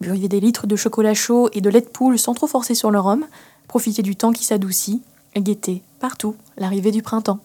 buvez 0.00 0.26
des 0.26 0.40
litres 0.40 0.66
de 0.66 0.74
chocolat 0.74 1.14
chaud 1.14 1.48
et 1.52 1.60
de 1.60 1.70
lait 1.70 1.80
de 1.80 1.86
poule 1.86 2.18
sans 2.18 2.34
trop 2.34 2.48
forcer 2.48 2.74
sur 2.74 2.90
le 2.90 2.98
rhum. 2.98 3.24
Profitez 3.68 4.02
du 4.02 4.16
temps 4.16 4.32
qui 4.32 4.42
s'adoucit 4.42 5.00
et 5.36 5.42
guettez 5.42 5.84
partout 6.00 6.34
l'arrivée 6.56 6.90
du 6.90 7.02
printemps. 7.02 7.38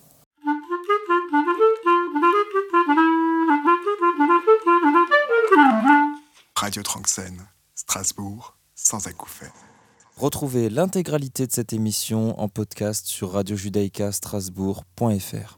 Radio 6.55 6.81
Tranxène. 6.81 7.45
Strasbourg, 7.75 8.55
sans 8.73 9.05
acouphènes. 9.05 9.66
Retrouvez 10.17 10.69
l'intégralité 10.71 11.45
de 11.45 11.51
cette 11.51 11.73
émission 11.73 12.39
en 12.39 12.49
podcast 12.49 13.05
sur 13.05 13.33
radiojudaïcastrasbourg.fr. 13.33 15.55